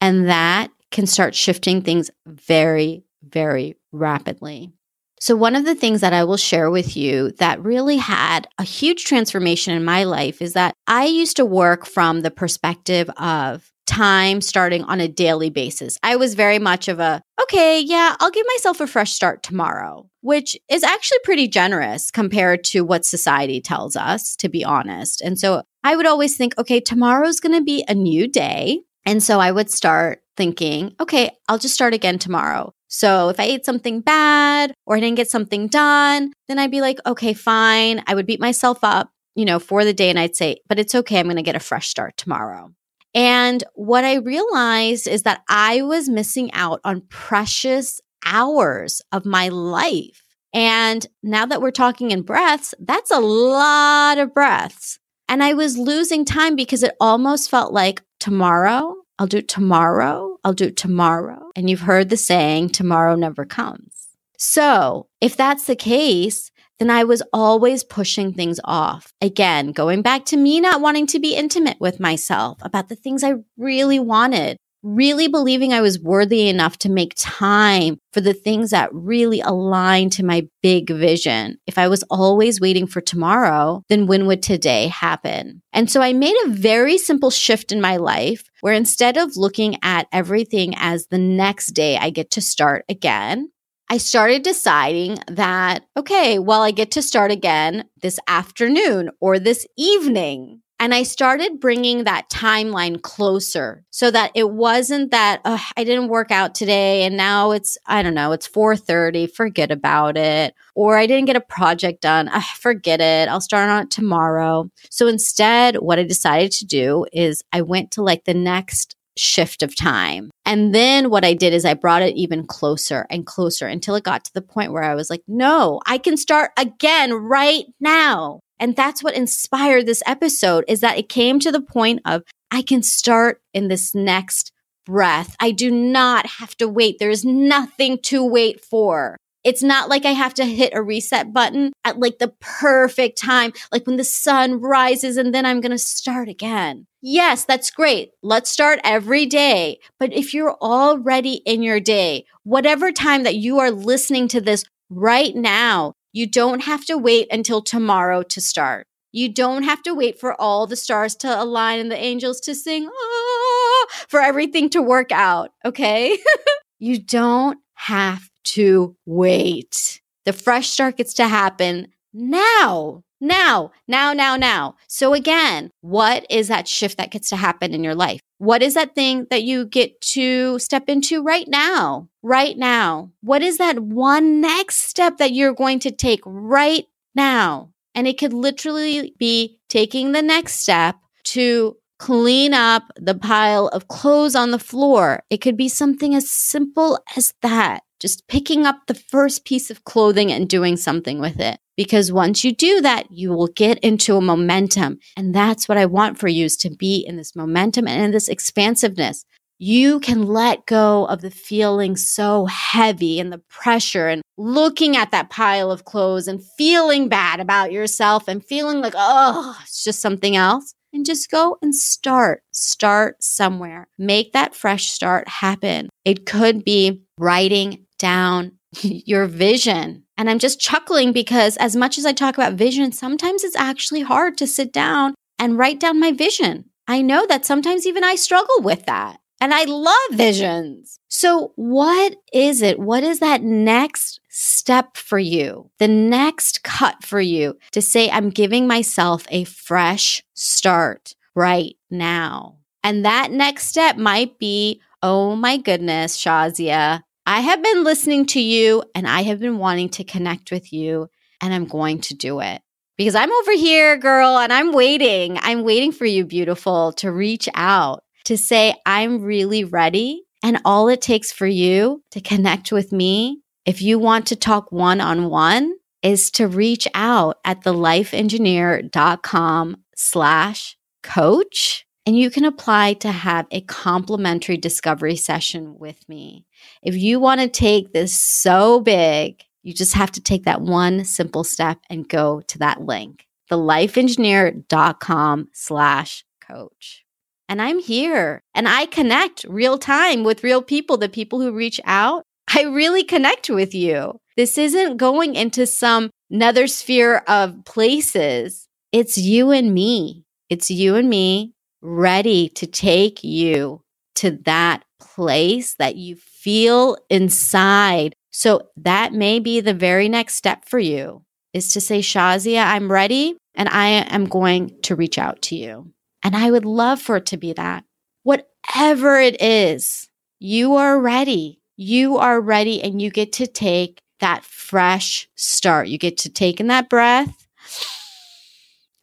And 0.00 0.28
that 0.28 0.70
can 0.90 1.06
start 1.06 1.34
shifting 1.34 1.82
things 1.82 2.10
very, 2.26 3.04
very 3.22 3.76
rapidly. 3.92 4.72
So, 5.20 5.34
one 5.34 5.56
of 5.56 5.64
the 5.64 5.74
things 5.74 6.00
that 6.00 6.12
I 6.12 6.22
will 6.24 6.36
share 6.36 6.70
with 6.70 6.96
you 6.96 7.32
that 7.38 7.62
really 7.62 7.96
had 7.96 8.46
a 8.58 8.62
huge 8.62 9.04
transformation 9.04 9.74
in 9.74 9.84
my 9.84 10.04
life 10.04 10.40
is 10.40 10.52
that 10.52 10.74
I 10.86 11.06
used 11.06 11.36
to 11.36 11.44
work 11.44 11.86
from 11.86 12.20
the 12.20 12.30
perspective 12.30 13.10
of 13.16 13.72
time 13.88 14.40
starting 14.40 14.84
on 14.84 15.00
a 15.00 15.08
daily 15.08 15.50
basis. 15.50 15.98
I 16.02 16.16
was 16.16 16.34
very 16.34 16.58
much 16.58 16.88
of 16.88 17.00
a, 17.00 17.22
okay, 17.42 17.80
yeah, 17.80 18.14
I'll 18.20 18.30
give 18.30 18.46
myself 18.54 18.80
a 18.80 18.86
fresh 18.86 19.12
start 19.12 19.42
tomorrow, 19.42 20.08
which 20.20 20.56
is 20.68 20.84
actually 20.84 21.18
pretty 21.24 21.48
generous 21.48 22.10
compared 22.10 22.62
to 22.64 22.82
what 22.82 23.06
society 23.06 23.60
tells 23.60 23.96
us, 23.96 24.36
to 24.36 24.48
be 24.48 24.62
honest. 24.64 25.22
And 25.22 25.38
so 25.38 25.62
I 25.82 25.96
would 25.96 26.06
always 26.06 26.36
think, 26.36 26.56
okay, 26.58 26.80
tomorrow's 26.80 27.40
going 27.40 27.58
to 27.58 27.64
be 27.64 27.82
a 27.88 27.94
new 27.94 28.28
day. 28.28 28.82
And 29.06 29.22
so 29.22 29.40
I 29.40 29.50
would 29.50 29.70
start 29.70 30.20
thinking, 30.36 30.94
okay, 31.00 31.30
I'll 31.48 31.58
just 31.58 31.74
start 31.74 31.94
again 31.94 32.18
tomorrow. 32.18 32.74
So 32.88 33.30
if 33.30 33.40
I 33.40 33.44
ate 33.44 33.64
something 33.64 34.02
bad 34.02 34.74
or 34.86 34.96
I 34.96 35.00
didn't 35.00 35.16
get 35.16 35.30
something 35.30 35.66
done, 35.68 36.32
then 36.46 36.58
I'd 36.58 36.70
be 36.70 36.82
like, 36.82 36.98
okay, 37.06 37.32
fine. 37.32 38.02
I 38.06 38.14
would 38.14 38.26
beat 38.26 38.40
myself 38.40 38.78
up, 38.82 39.10
you 39.34 39.46
know, 39.46 39.58
for 39.58 39.84
the 39.84 39.94
day 39.94 40.10
and 40.10 40.18
I'd 40.18 40.36
say, 40.36 40.58
but 40.68 40.78
it's 40.78 40.94
okay. 40.94 41.18
I'm 41.18 41.26
going 41.26 41.36
to 41.36 41.42
get 41.42 41.56
a 41.56 41.60
fresh 41.60 41.88
start 41.88 42.16
tomorrow. 42.18 42.72
And 43.14 43.64
what 43.74 44.04
I 44.04 44.16
realized 44.16 45.08
is 45.08 45.22
that 45.22 45.42
I 45.48 45.82
was 45.82 46.08
missing 46.08 46.52
out 46.52 46.80
on 46.84 47.02
precious 47.08 48.00
hours 48.24 49.00
of 49.12 49.24
my 49.24 49.48
life. 49.48 50.22
And 50.52 51.06
now 51.22 51.46
that 51.46 51.60
we're 51.60 51.70
talking 51.70 52.10
in 52.10 52.22
breaths, 52.22 52.74
that's 52.78 53.10
a 53.10 53.20
lot 53.20 54.18
of 54.18 54.34
breaths. 54.34 54.98
And 55.28 55.42
I 55.42 55.54
was 55.54 55.76
losing 55.76 56.24
time 56.24 56.56
because 56.56 56.82
it 56.82 56.94
almost 57.00 57.50
felt 57.50 57.72
like 57.72 58.02
tomorrow 58.18 58.94
I'll 59.18 59.26
do 59.26 59.38
it 59.38 59.48
tomorrow. 59.48 60.38
I'll 60.44 60.52
do 60.52 60.66
it 60.66 60.76
tomorrow. 60.76 61.50
And 61.56 61.68
you've 61.68 61.80
heard 61.80 62.08
the 62.08 62.16
saying, 62.16 62.70
tomorrow 62.70 63.16
never 63.16 63.44
comes. 63.44 64.08
So 64.38 65.08
if 65.20 65.36
that's 65.36 65.66
the 65.66 65.74
case, 65.74 66.52
then 66.78 66.90
I 66.90 67.04
was 67.04 67.22
always 67.32 67.84
pushing 67.84 68.32
things 68.32 68.60
off. 68.64 69.12
Again, 69.20 69.72
going 69.72 70.02
back 70.02 70.24
to 70.26 70.36
me 70.36 70.60
not 70.60 70.80
wanting 70.80 71.06
to 71.08 71.18
be 71.18 71.34
intimate 71.34 71.80
with 71.80 72.00
myself 72.00 72.58
about 72.62 72.88
the 72.88 72.96
things 72.96 73.24
I 73.24 73.34
really 73.56 73.98
wanted 73.98 74.58
really 74.82 75.28
believing 75.28 75.72
I 75.72 75.80
was 75.80 75.98
worthy 75.98 76.48
enough 76.48 76.78
to 76.78 76.90
make 76.90 77.14
time 77.16 77.98
for 78.12 78.20
the 78.20 78.32
things 78.32 78.70
that 78.70 78.92
really 78.92 79.40
align 79.40 80.10
to 80.10 80.24
my 80.24 80.48
big 80.62 80.90
vision. 80.90 81.58
If 81.66 81.78
I 81.78 81.88
was 81.88 82.04
always 82.04 82.60
waiting 82.60 82.86
for 82.86 83.00
tomorrow, 83.00 83.82
then 83.88 84.06
when 84.06 84.26
would 84.26 84.42
today 84.42 84.88
happen? 84.88 85.62
And 85.72 85.90
so 85.90 86.00
I 86.00 86.12
made 86.12 86.36
a 86.44 86.50
very 86.50 86.98
simple 86.98 87.30
shift 87.30 87.72
in 87.72 87.80
my 87.80 87.96
life 87.96 88.44
where 88.60 88.74
instead 88.74 89.16
of 89.16 89.36
looking 89.36 89.76
at 89.82 90.08
everything 90.12 90.74
as 90.76 91.06
the 91.06 91.18
next 91.18 91.68
day 91.68 91.96
I 91.96 92.10
get 92.10 92.30
to 92.32 92.40
start 92.40 92.84
again, 92.88 93.50
I 93.90 93.96
started 93.96 94.42
deciding 94.42 95.18
that, 95.28 95.84
okay, 95.96 96.38
well, 96.38 96.60
I 96.60 96.72
get 96.72 96.90
to 96.92 97.02
start 97.02 97.30
again 97.30 97.84
this 98.02 98.18
afternoon 98.28 99.10
or 99.20 99.38
this 99.38 99.66
evening. 99.78 100.60
And 100.80 100.94
I 100.94 101.02
started 101.02 101.58
bringing 101.58 102.04
that 102.04 102.30
timeline 102.30 103.02
closer 103.02 103.84
so 103.90 104.12
that 104.12 104.30
it 104.36 104.50
wasn't 104.50 105.10
that 105.10 105.40
oh, 105.44 105.60
I 105.76 105.82
didn't 105.82 106.08
work 106.08 106.30
out 106.30 106.54
today 106.54 107.02
and 107.02 107.16
now 107.16 107.50
it's 107.50 107.76
I 107.86 108.02
don't 108.02 108.14
know, 108.14 108.30
it's 108.30 108.46
4:30, 108.46 109.26
forget 109.34 109.72
about 109.72 110.16
it. 110.16 110.54
Or 110.76 110.96
I 110.96 111.06
didn't 111.06 111.24
get 111.24 111.34
a 111.34 111.40
project 111.40 112.02
done, 112.02 112.30
oh, 112.32 112.44
forget 112.60 113.00
it. 113.00 113.28
I'll 113.28 113.40
start 113.40 113.68
on 113.68 113.84
it 113.84 113.90
tomorrow. 113.90 114.70
So 114.88 115.08
instead, 115.08 115.76
what 115.76 115.98
I 115.98 116.04
decided 116.04 116.52
to 116.52 116.64
do 116.64 117.06
is 117.12 117.42
I 117.52 117.62
went 117.62 117.90
to 117.92 118.02
like 118.02 118.24
the 118.24 118.34
next 118.34 118.94
shift 119.16 119.64
of 119.64 119.74
time. 119.74 120.30
And 120.48 120.74
then 120.74 121.10
what 121.10 121.26
I 121.26 121.34
did 121.34 121.52
is 121.52 121.66
I 121.66 121.74
brought 121.74 122.00
it 122.00 122.16
even 122.16 122.46
closer 122.46 123.06
and 123.10 123.26
closer 123.26 123.66
until 123.66 123.96
it 123.96 124.02
got 124.02 124.24
to 124.24 124.32
the 124.32 124.40
point 124.40 124.72
where 124.72 124.82
I 124.82 124.94
was 124.94 125.10
like, 125.10 125.22
no, 125.28 125.78
I 125.84 125.98
can 125.98 126.16
start 126.16 126.52
again 126.56 127.12
right 127.12 127.66
now. 127.80 128.40
And 128.58 128.74
that's 128.74 129.04
what 129.04 129.14
inspired 129.14 129.84
this 129.84 130.02
episode 130.06 130.64
is 130.66 130.80
that 130.80 130.96
it 130.96 131.10
came 131.10 131.38
to 131.40 131.52
the 131.52 131.60
point 131.60 132.00
of 132.06 132.22
I 132.50 132.62
can 132.62 132.82
start 132.82 133.42
in 133.52 133.68
this 133.68 133.94
next 133.94 134.50
breath. 134.86 135.36
I 135.38 135.50
do 135.50 135.70
not 135.70 136.24
have 136.38 136.56
to 136.56 136.66
wait. 136.66 136.96
There's 136.98 137.26
nothing 137.26 137.98
to 138.04 138.24
wait 138.24 138.64
for. 138.64 139.18
It's 139.44 139.62
not 139.62 139.88
like 139.88 140.04
I 140.04 140.12
have 140.12 140.34
to 140.34 140.44
hit 140.44 140.72
a 140.74 140.82
reset 140.82 141.32
button 141.32 141.72
at 141.84 141.98
like 141.98 142.18
the 142.18 142.32
perfect 142.40 143.18
time, 143.18 143.52
like 143.72 143.86
when 143.86 143.96
the 143.96 144.04
sun 144.04 144.60
rises 144.60 145.16
and 145.16 145.34
then 145.34 145.46
I'm 145.46 145.60
going 145.60 145.72
to 145.72 145.78
start 145.78 146.28
again. 146.28 146.86
Yes, 147.00 147.44
that's 147.44 147.70
great. 147.70 148.10
Let's 148.22 148.50
start 148.50 148.80
every 148.82 149.26
day. 149.26 149.78
But 150.00 150.12
if 150.12 150.34
you're 150.34 150.56
already 150.60 151.34
in 151.46 151.62
your 151.62 151.80
day, 151.80 152.26
whatever 152.42 152.90
time 152.90 153.22
that 153.22 153.36
you 153.36 153.58
are 153.60 153.70
listening 153.70 154.28
to 154.28 154.40
this 154.40 154.64
right 154.90 155.34
now, 155.34 155.94
you 156.12 156.26
don't 156.26 156.64
have 156.64 156.84
to 156.86 156.98
wait 156.98 157.28
until 157.30 157.62
tomorrow 157.62 158.22
to 158.22 158.40
start. 158.40 158.86
You 159.12 159.32
don't 159.32 159.62
have 159.62 159.82
to 159.84 159.94
wait 159.94 160.18
for 160.20 160.38
all 160.40 160.66
the 160.66 160.76
stars 160.76 161.14
to 161.16 161.42
align 161.42 161.80
and 161.80 161.90
the 161.90 161.96
angels 161.96 162.40
to 162.40 162.54
sing, 162.54 162.88
ah, 162.88 163.86
for 164.08 164.20
everything 164.20 164.68
to 164.70 164.82
work 164.82 165.12
out. 165.12 165.50
Okay. 165.64 166.18
you 166.78 167.00
don't 167.00 167.58
have 167.74 168.28
to 168.54 168.96
wait. 169.06 170.00
The 170.24 170.32
fresh 170.32 170.68
start 170.68 170.96
gets 170.96 171.14
to 171.14 171.28
happen 171.28 171.88
now. 172.12 173.02
Now, 173.20 173.72
now, 173.88 174.12
now, 174.12 174.36
now. 174.36 174.76
So 174.86 175.12
again, 175.12 175.70
what 175.80 176.24
is 176.30 176.48
that 176.48 176.68
shift 176.68 176.98
that 176.98 177.10
gets 177.10 177.28
to 177.30 177.36
happen 177.36 177.74
in 177.74 177.82
your 177.82 177.94
life? 177.94 178.20
What 178.38 178.62
is 178.62 178.74
that 178.74 178.94
thing 178.94 179.26
that 179.30 179.42
you 179.42 179.64
get 179.64 180.00
to 180.12 180.58
step 180.60 180.84
into 180.88 181.22
right 181.22 181.48
now? 181.48 182.08
Right 182.22 182.56
now. 182.56 183.10
What 183.22 183.42
is 183.42 183.58
that 183.58 183.80
one 183.80 184.40
next 184.40 184.76
step 184.76 185.16
that 185.18 185.32
you're 185.32 185.54
going 185.54 185.80
to 185.80 185.90
take 185.90 186.20
right 186.24 186.86
now? 187.14 187.72
And 187.94 188.06
it 188.06 188.18
could 188.18 188.32
literally 188.32 189.14
be 189.18 189.58
taking 189.68 190.12
the 190.12 190.22
next 190.22 190.60
step 190.60 190.94
to 191.24 191.76
clean 191.98 192.54
up 192.54 192.84
the 192.96 193.14
pile 193.14 193.68
of 193.68 193.88
clothes 193.88 194.34
on 194.34 194.50
the 194.50 194.58
floor. 194.58 195.22
It 195.30 195.38
could 195.38 195.56
be 195.56 195.68
something 195.68 196.14
as 196.14 196.30
simple 196.30 196.98
as 197.16 197.34
that. 197.42 197.82
Just 198.00 198.28
picking 198.28 198.64
up 198.64 198.86
the 198.86 198.94
first 198.94 199.44
piece 199.44 199.70
of 199.70 199.84
clothing 199.84 200.30
and 200.30 200.48
doing 200.48 200.76
something 200.76 201.20
with 201.20 201.40
it. 201.40 201.58
Because 201.76 202.12
once 202.12 202.44
you 202.44 202.54
do 202.54 202.80
that, 202.80 203.10
you 203.10 203.32
will 203.32 203.48
get 203.48 203.78
into 203.80 204.16
a 204.16 204.20
momentum. 204.20 204.98
And 205.16 205.34
that's 205.34 205.68
what 205.68 205.78
I 205.78 205.86
want 205.86 206.18
for 206.18 206.28
you 206.28 206.44
is 206.44 206.56
to 206.58 206.70
be 206.70 207.04
in 207.06 207.16
this 207.16 207.34
momentum 207.34 207.86
and 207.88 208.02
in 208.02 208.10
this 208.12 208.28
expansiveness. 208.28 209.24
You 209.60 209.98
can 209.98 210.22
let 210.22 210.66
go 210.66 211.06
of 211.06 211.20
the 211.20 211.32
feeling 211.32 211.96
so 211.96 212.46
heavy 212.46 213.18
and 213.18 213.32
the 213.32 213.42
pressure 213.48 214.06
and 214.06 214.22
looking 214.36 214.96
at 214.96 215.10
that 215.10 215.30
pile 215.30 215.72
of 215.72 215.84
clothes 215.84 216.28
and 216.28 216.40
feeling 216.56 217.08
bad 217.08 217.40
about 217.40 217.72
yourself 217.72 218.28
and 218.28 218.44
feeling 218.44 218.80
like, 218.80 218.94
oh, 218.96 219.58
it's 219.64 219.82
just 219.82 220.00
something 220.00 220.36
else. 220.36 220.74
And 220.92 221.04
just 221.04 221.30
go 221.30 221.58
and 221.60 221.74
start. 221.74 222.42
Start 222.50 223.22
somewhere. 223.22 223.88
Make 223.98 224.32
that 224.32 224.54
fresh 224.54 224.86
start 224.86 225.28
happen. 225.28 225.88
It 226.04 226.26
could 226.26 226.64
be 226.64 227.02
writing 227.18 227.86
down 227.98 228.52
your 228.82 229.26
vision 229.26 230.04
and 230.18 230.28
I'm 230.28 230.40
just 230.40 230.58
chuckling 230.58 231.12
because 231.12 231.56
as 231.58 231.76
much 231.76 231.96
as 231.96 232.04
I 232.04 232.12
talk 232.12 232.36
about 232.36 232.54
vision, 232.54 232.90
sometimes 232.90 233.44
it's 233.44 233.54
actually 233.54 234.00
hard 234.00 234.36
to 234.38 234.48
sit 234.48 234.72
down 234.72 235.14
and 235.38 235.56
write 235.56 235.78
down 235.78 236.00
my 236.00 236.10
vision. 236.10 236.64
I 236.88 237.02
know 237.02 237.24
that 237.28 237.46
sometimes 237.46 237.86
even 237.86 238.02
I 238.02 238.16
struggle 238.16 238.60
with 238.60 238.84
that. 238.86 239.20
And 239.40 239.54
I 239.54 239.62
love 239.62 240.10
visions. 240.10 240.98
So, 241.20 241.50
what 241.56 242.14
is 242.32 242.62
it? 242.62 242.78
What 242.78 243.02
is 243.02 243.18
that 243.18 243.42
next 243.42 244.20
step 244.28 244.96
for 244.96 245.18
you? 245.18 245.68
The 245.80 245.88
next 245.88 246.62
cut 246.62 247.04
for 247.04 247.20
you 247.20 247.58
to 247.72 247.82
say, 247.82 248.08
I'm 248.08 248.30
giving 248.30 248.68
myself 248.68 249.26
a 249.28 249.42
fresh 249.42 250.22
start 250.34 251.16
right 251.34 251.74
now. 251.90 252.58
And 252.84 253.04
that 253.04 253.32
next 253.32 253.66
step 253.66 253.96
might 253.96 254.38
be, 254.38 254.80
oh 255.02 255.34
my 255.34 255.56
goodness, 255.56 256.16
Shazia, 256.16 257.02
I 257.26 257.40
have 257.40 257.64
been 257.64 257.82
listening 257.82 258.24
to 258.26 258.40
you 258.40 258.84
and 258.94 259.08
I 259.08 259.24
have 259.24 259.40
been 259.40 259.58
wanting 259.58 259.88
to 259.88 260.04
connect 260.04 260.52
with 260.52 260.72
you, 260.72 261.08
and 261.40 261.52
I'm 261.52 261.64
going 261.64 262.00
to 262.02 262.14
do 262.14 262.38
it 262.38 262.62
because 262.96 263.16
I'm 263.16 263.32
over 263.32 263.56
here, 263.56 263.96
girl, 263.96 264.38
and 264.38 264.52
I'm 264.52 264.70
waiting. 264.70 265.36
I'm 265.40 265.64
waiting 265.64 265.90
for 265.90 266.06
you, 266.06 266.24
beautiful, 266.24 266.92
to 266.92 267.10
reach 267.10 267.48
out, 267.56 268.04
to 268.26 268.38
say, 268.38 268.76
I'm 268.86 269.22
really 269.22 269.64
ready. 269.64 270.22
And 270.42 270.60
all 270.64 270.88
it 270.88 271.00
takes 271.00 271.30
for 271.32 271.46
you 271.46 272.02
to 272.10 272.20
connect 272.20 272.72
with 272.72 272.90
me, 272.92 273.42
if 273.64 273.80
you 273.82 273.98
want 273.98 274.26
to 274.28 274.36
talk 274.36 274.70
one 274.72 275.00
on 275.00 275.28
one, 275.28 275.74
is 276.02 276.30
to 276.32 276.46
reach 276.46 276.86
out 276.94 277.38
at 277.44 277.64
thelifeengineer.com 277.64 279.76
slash 279.96 280.76
coach. 281.02 281.84
And 282.06 282.16
you 282.18 282.30
can 282.30 282.44
apply 282.44 282.92
to 282.94 283.10
have 283.10 283.46
a 283.50 283.60
complimentary 283.62 284.56
discovery 284.56 285.16
session 285.16 285.76
with 285.78 286.08
me. 286.08 286.46
If 286.82 286.96
you 286.96 287.20
want 287.20 287.40
to 287.42 287.48
take 287.48 287.92
this 287.92 288.14
so 288.14 288.80
big, 288.80 289.42
you 289.62 289.74
just 289.74 289.94
have 289.94 290.12
to 290.12 290.22
take 290.22 290.44
that 290.44 290.62
one 290.62 291.04
simple 291.04 291.44
step 291.44 291.78
and 291.90 292.08
go 292.08 292.40
to 292.42 292.58
that 292.58 292.80
link, 292.80 293.26
thelifeengineer.com 293.50 295.48
slash 295.52 296.24
coach. 296.40 297.04
And 297.48 297.62
I'm 297.62 297.78
here 297.78 298.42
and 298.54 298.68
I 298.68 298.86
connect 298.86 299.44
real 299.48 299.78
time 299.78 300.22
with 300.22 300.44
real 300.44 300.62
people, 300.62 300.96
the 300.96 301.08
people 301.08 301.40
who 301.40 301.52
reach 301.52 301.80
out. 301.84 302.24
I 302.54 302.62
really 302.62 303.02
connect 303.02 303.48
with 303.48 303.74
you. 303.74 304.18
This 304.36 304.58
isn't 304.58 304.96
going 304.96 305.34
into 305.34 305.66
some 305.66 306.10
another 306.30 306.66
sphere 306.66 307.22
of 307.26 307.64
places. 307.64 308.68
It's 308.92 309.18
you 309.18 309.50
and 309.50 309.72
me. 309.74 310.24
It's 310.48 310.70
you 310.70 310.94
and 310.96 311.08
me 311.08 311.54
ready 311.80 312.48
to 312.50 312.66
take 312.66 313.22
you 313.22 313.82
to 314.16 314.32
that 314.44 314.82
place 315.00 315.74
that 315.74 315.96
you 315.96 316.16
feel 316.16 316.96
inside. 317.08 318.14
So 318.30 318.68
that 318.76 319.12
may 319.12 319.38
be 319.38 319.60
the 319.60 319.74
very 319.74 320.08
next 320.08 320.34
step 320.36 320.64
for 320.64 320.78
you 320.78 321.22
is 321.52 321.72
to 321.72 321.80
say, 321.80 322.00
Shazia, 322.00 322.64
I'm 322.64 322.90
ready 322.90 323.36
and 323.54 323.68
I 323.68 323.88
am 323.88 324.26
going 324.26 324.80
to 324.82 324.94
reach 324.94 325.18
out 325.18 325.42
to 325.42 325.56
you. 325.56 325.92
And 326.28 326.36
I 326.36 326.50
would 326.50 326.66
love 326.66 327.00
for 327.00 327.16
it 327.16 327.24
to 327.26 327.38
be 327.38 327.54
that. 327.54 327.84
Whatever 328.22 329.18
it 329.18 329.40
is, 329.40 330.10
you 330.38 330.74
are 330.74 331.00
ready. 331.00 331.62
You 331.78 332.18
are 332.18 332.38
ready 332.38 332.82
and 332.82 333.00
you 333.00 333.08
get 333.08 333.32
to 333.32 333.46
take 333.46 334.02
that 334.20 334.44
fresh 334.44 335.26
start. 335.36 335.88
You 335.88 335.96
get 335.96 336.18
to 336.18 336.28
take 336.28 336.60
in 336.60 336.66
that 336.66 336.90
breath 336.90 337.46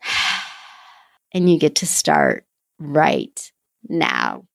and 1.33 1.51
you 1.51 1.57
get 1.57 1.77
to 1.77 1.87
start 1.87 2.45
right 2.77 3.51
now. 3.89 4.45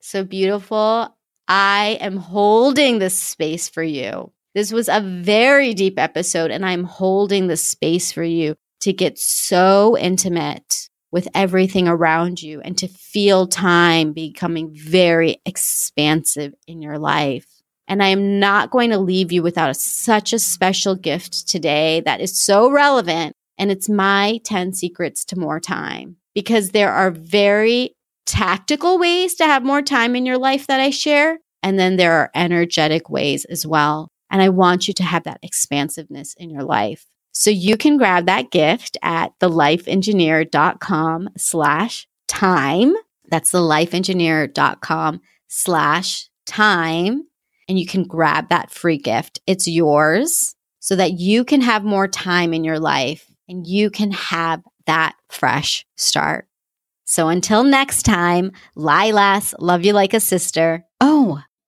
So 0.00 0.22
beautiful. 0.22 1.16
I 1.48 1.96
am 1.98 2.18
holding 2.18 2.98
this 2.98 3.18
space 3.18 3.70
for 3.70 3.82
you. 3.82 4.32
This 4.54 4.70
was 4.70 4.90
a 4.90 5.00
very 5.00 5.72
deep 5.72 5.98
episode, 5.98 6.50
and 6.50 6.66
I'm 6.66 6.84
holding 6.84 7.46
the 7.46 7.56
space 7.56 8.12
for 8.12 8.22
you 8.22 8.54
to 8.80 8.92
get 8.92 9.18
so 9.18 9.96
intimate 9.96 10.90
with 11.10 11.28
everything 11.34 11.88
around 11.88 12.42
you 12.42 12.60
and 12.60 12.76
to 12.78 12.88
feel 12.88 13.46
time 13.46 14.12
becoming 14.12 14.70
very 14.74 15.40
expansive 15.46 16.54
in 16.66 16.82
your 16.82 16.98
life. 16.98 17.46
And 17.86 18.02
I 18.02 18.08
am 18.08 18.38
not 18.38 18.70
going 18.70 18.90
to 18.90 18.98
leave 18.98 19.32
you 19.32 19.42
without 19.42 19.70
a, 19.70 19.74
such 19.74 20.32
a 20.32 20.38
special 20.38 20.94
gift 20.94 21.48
today 21.48 22.02
that 22.02 22.20
is 22.20 22.38
so 22.38 22.70
relevant. 22.70 23.34
And 23.56 23.70
it's 23.70 23.88
my 23.88 24.40
10 24.44 24.74
secrets 24.74 25.24
to 25.26 25.38
more 25.38 25.58
time 25.58 26.16
because 26.34 26.70
there 26.70 26.92
are 26.92 27.10
very 27.10 27.96
tactical 28.26 28.98
ways 28.98 29.34
to 29.36 29.46
have 29.46 29.64
more 29.64 29.82
time 29.82 30.14
in 30.14 30.26
your 30.26 30.38
life 30.38 30.66
that 30.66 30.80
I 30.80 30.90
share. 30.90 31.38
And 31.62 31.78
then 31.78 31.96
there 31.96 32.12
are 32.12 32.30
energetic 32.34 33.08
ways 33.08 33.46
as 33.46 33.66
well. 33.66 34.10
And 34.30 34.42
I 34.42 34.50
want 34.50 34.86
you 34.86 34.94
to 34.94 35.02
have 35.02 35.24
that 35.24 35.40
expansiveness 35.42 36.34
in 36.34 36.50
your 36.50 36.62
life. 36.62 37.06
So 37.38 37.50
you 37.50 37.76
can 37.76 37.98
grab 37.98 38.26
that 38.26 38.50
gift 38.50 38.96
at 39.00 39.30
thelifeengineer.com 39.38 41.28
slash 41.36 42.08
time. 42.26 42.94
That's 43.30 43.52
thelifeengineer.com 43.52 45.20
slash 45.46 46.28
time 46.46 47.22
and 47.68 47.78
you 47.78 47.86
can 47.86 48.02
grab 48.02 48.48
that 48.48 48.72
free 48.72 48.98
gift. 48.98 49.40
It's 49.46 49.68
yours 49.68 50.56
so 50.80 50.96
that 50.96 51.12
you 51.12 51.44
can 51.44 51.60
have 51.60 51.84
more 51.84 52.08
time 52.08 52.52
in 52.52 52.64
your 52.64 52.80
life 52.80 53.30
and 53.48 53.64
you 53.64 53.88
can 53.88 54.10
have 54.10 54.60
that 54.86 55.14
fresh 55.30 55.86
start. 55.96 56.48
So 57.04 57.28
until 57.28 57.62
next 57.62 58.02
time, 58.02 58.50
Lilas, 58.76 59.54
love 59.60 59.84
you 59.84 59.92
like 59.92 60.12
a 60.12 60.18
sister. 60.18 60.84
Oh, 61.00 61.40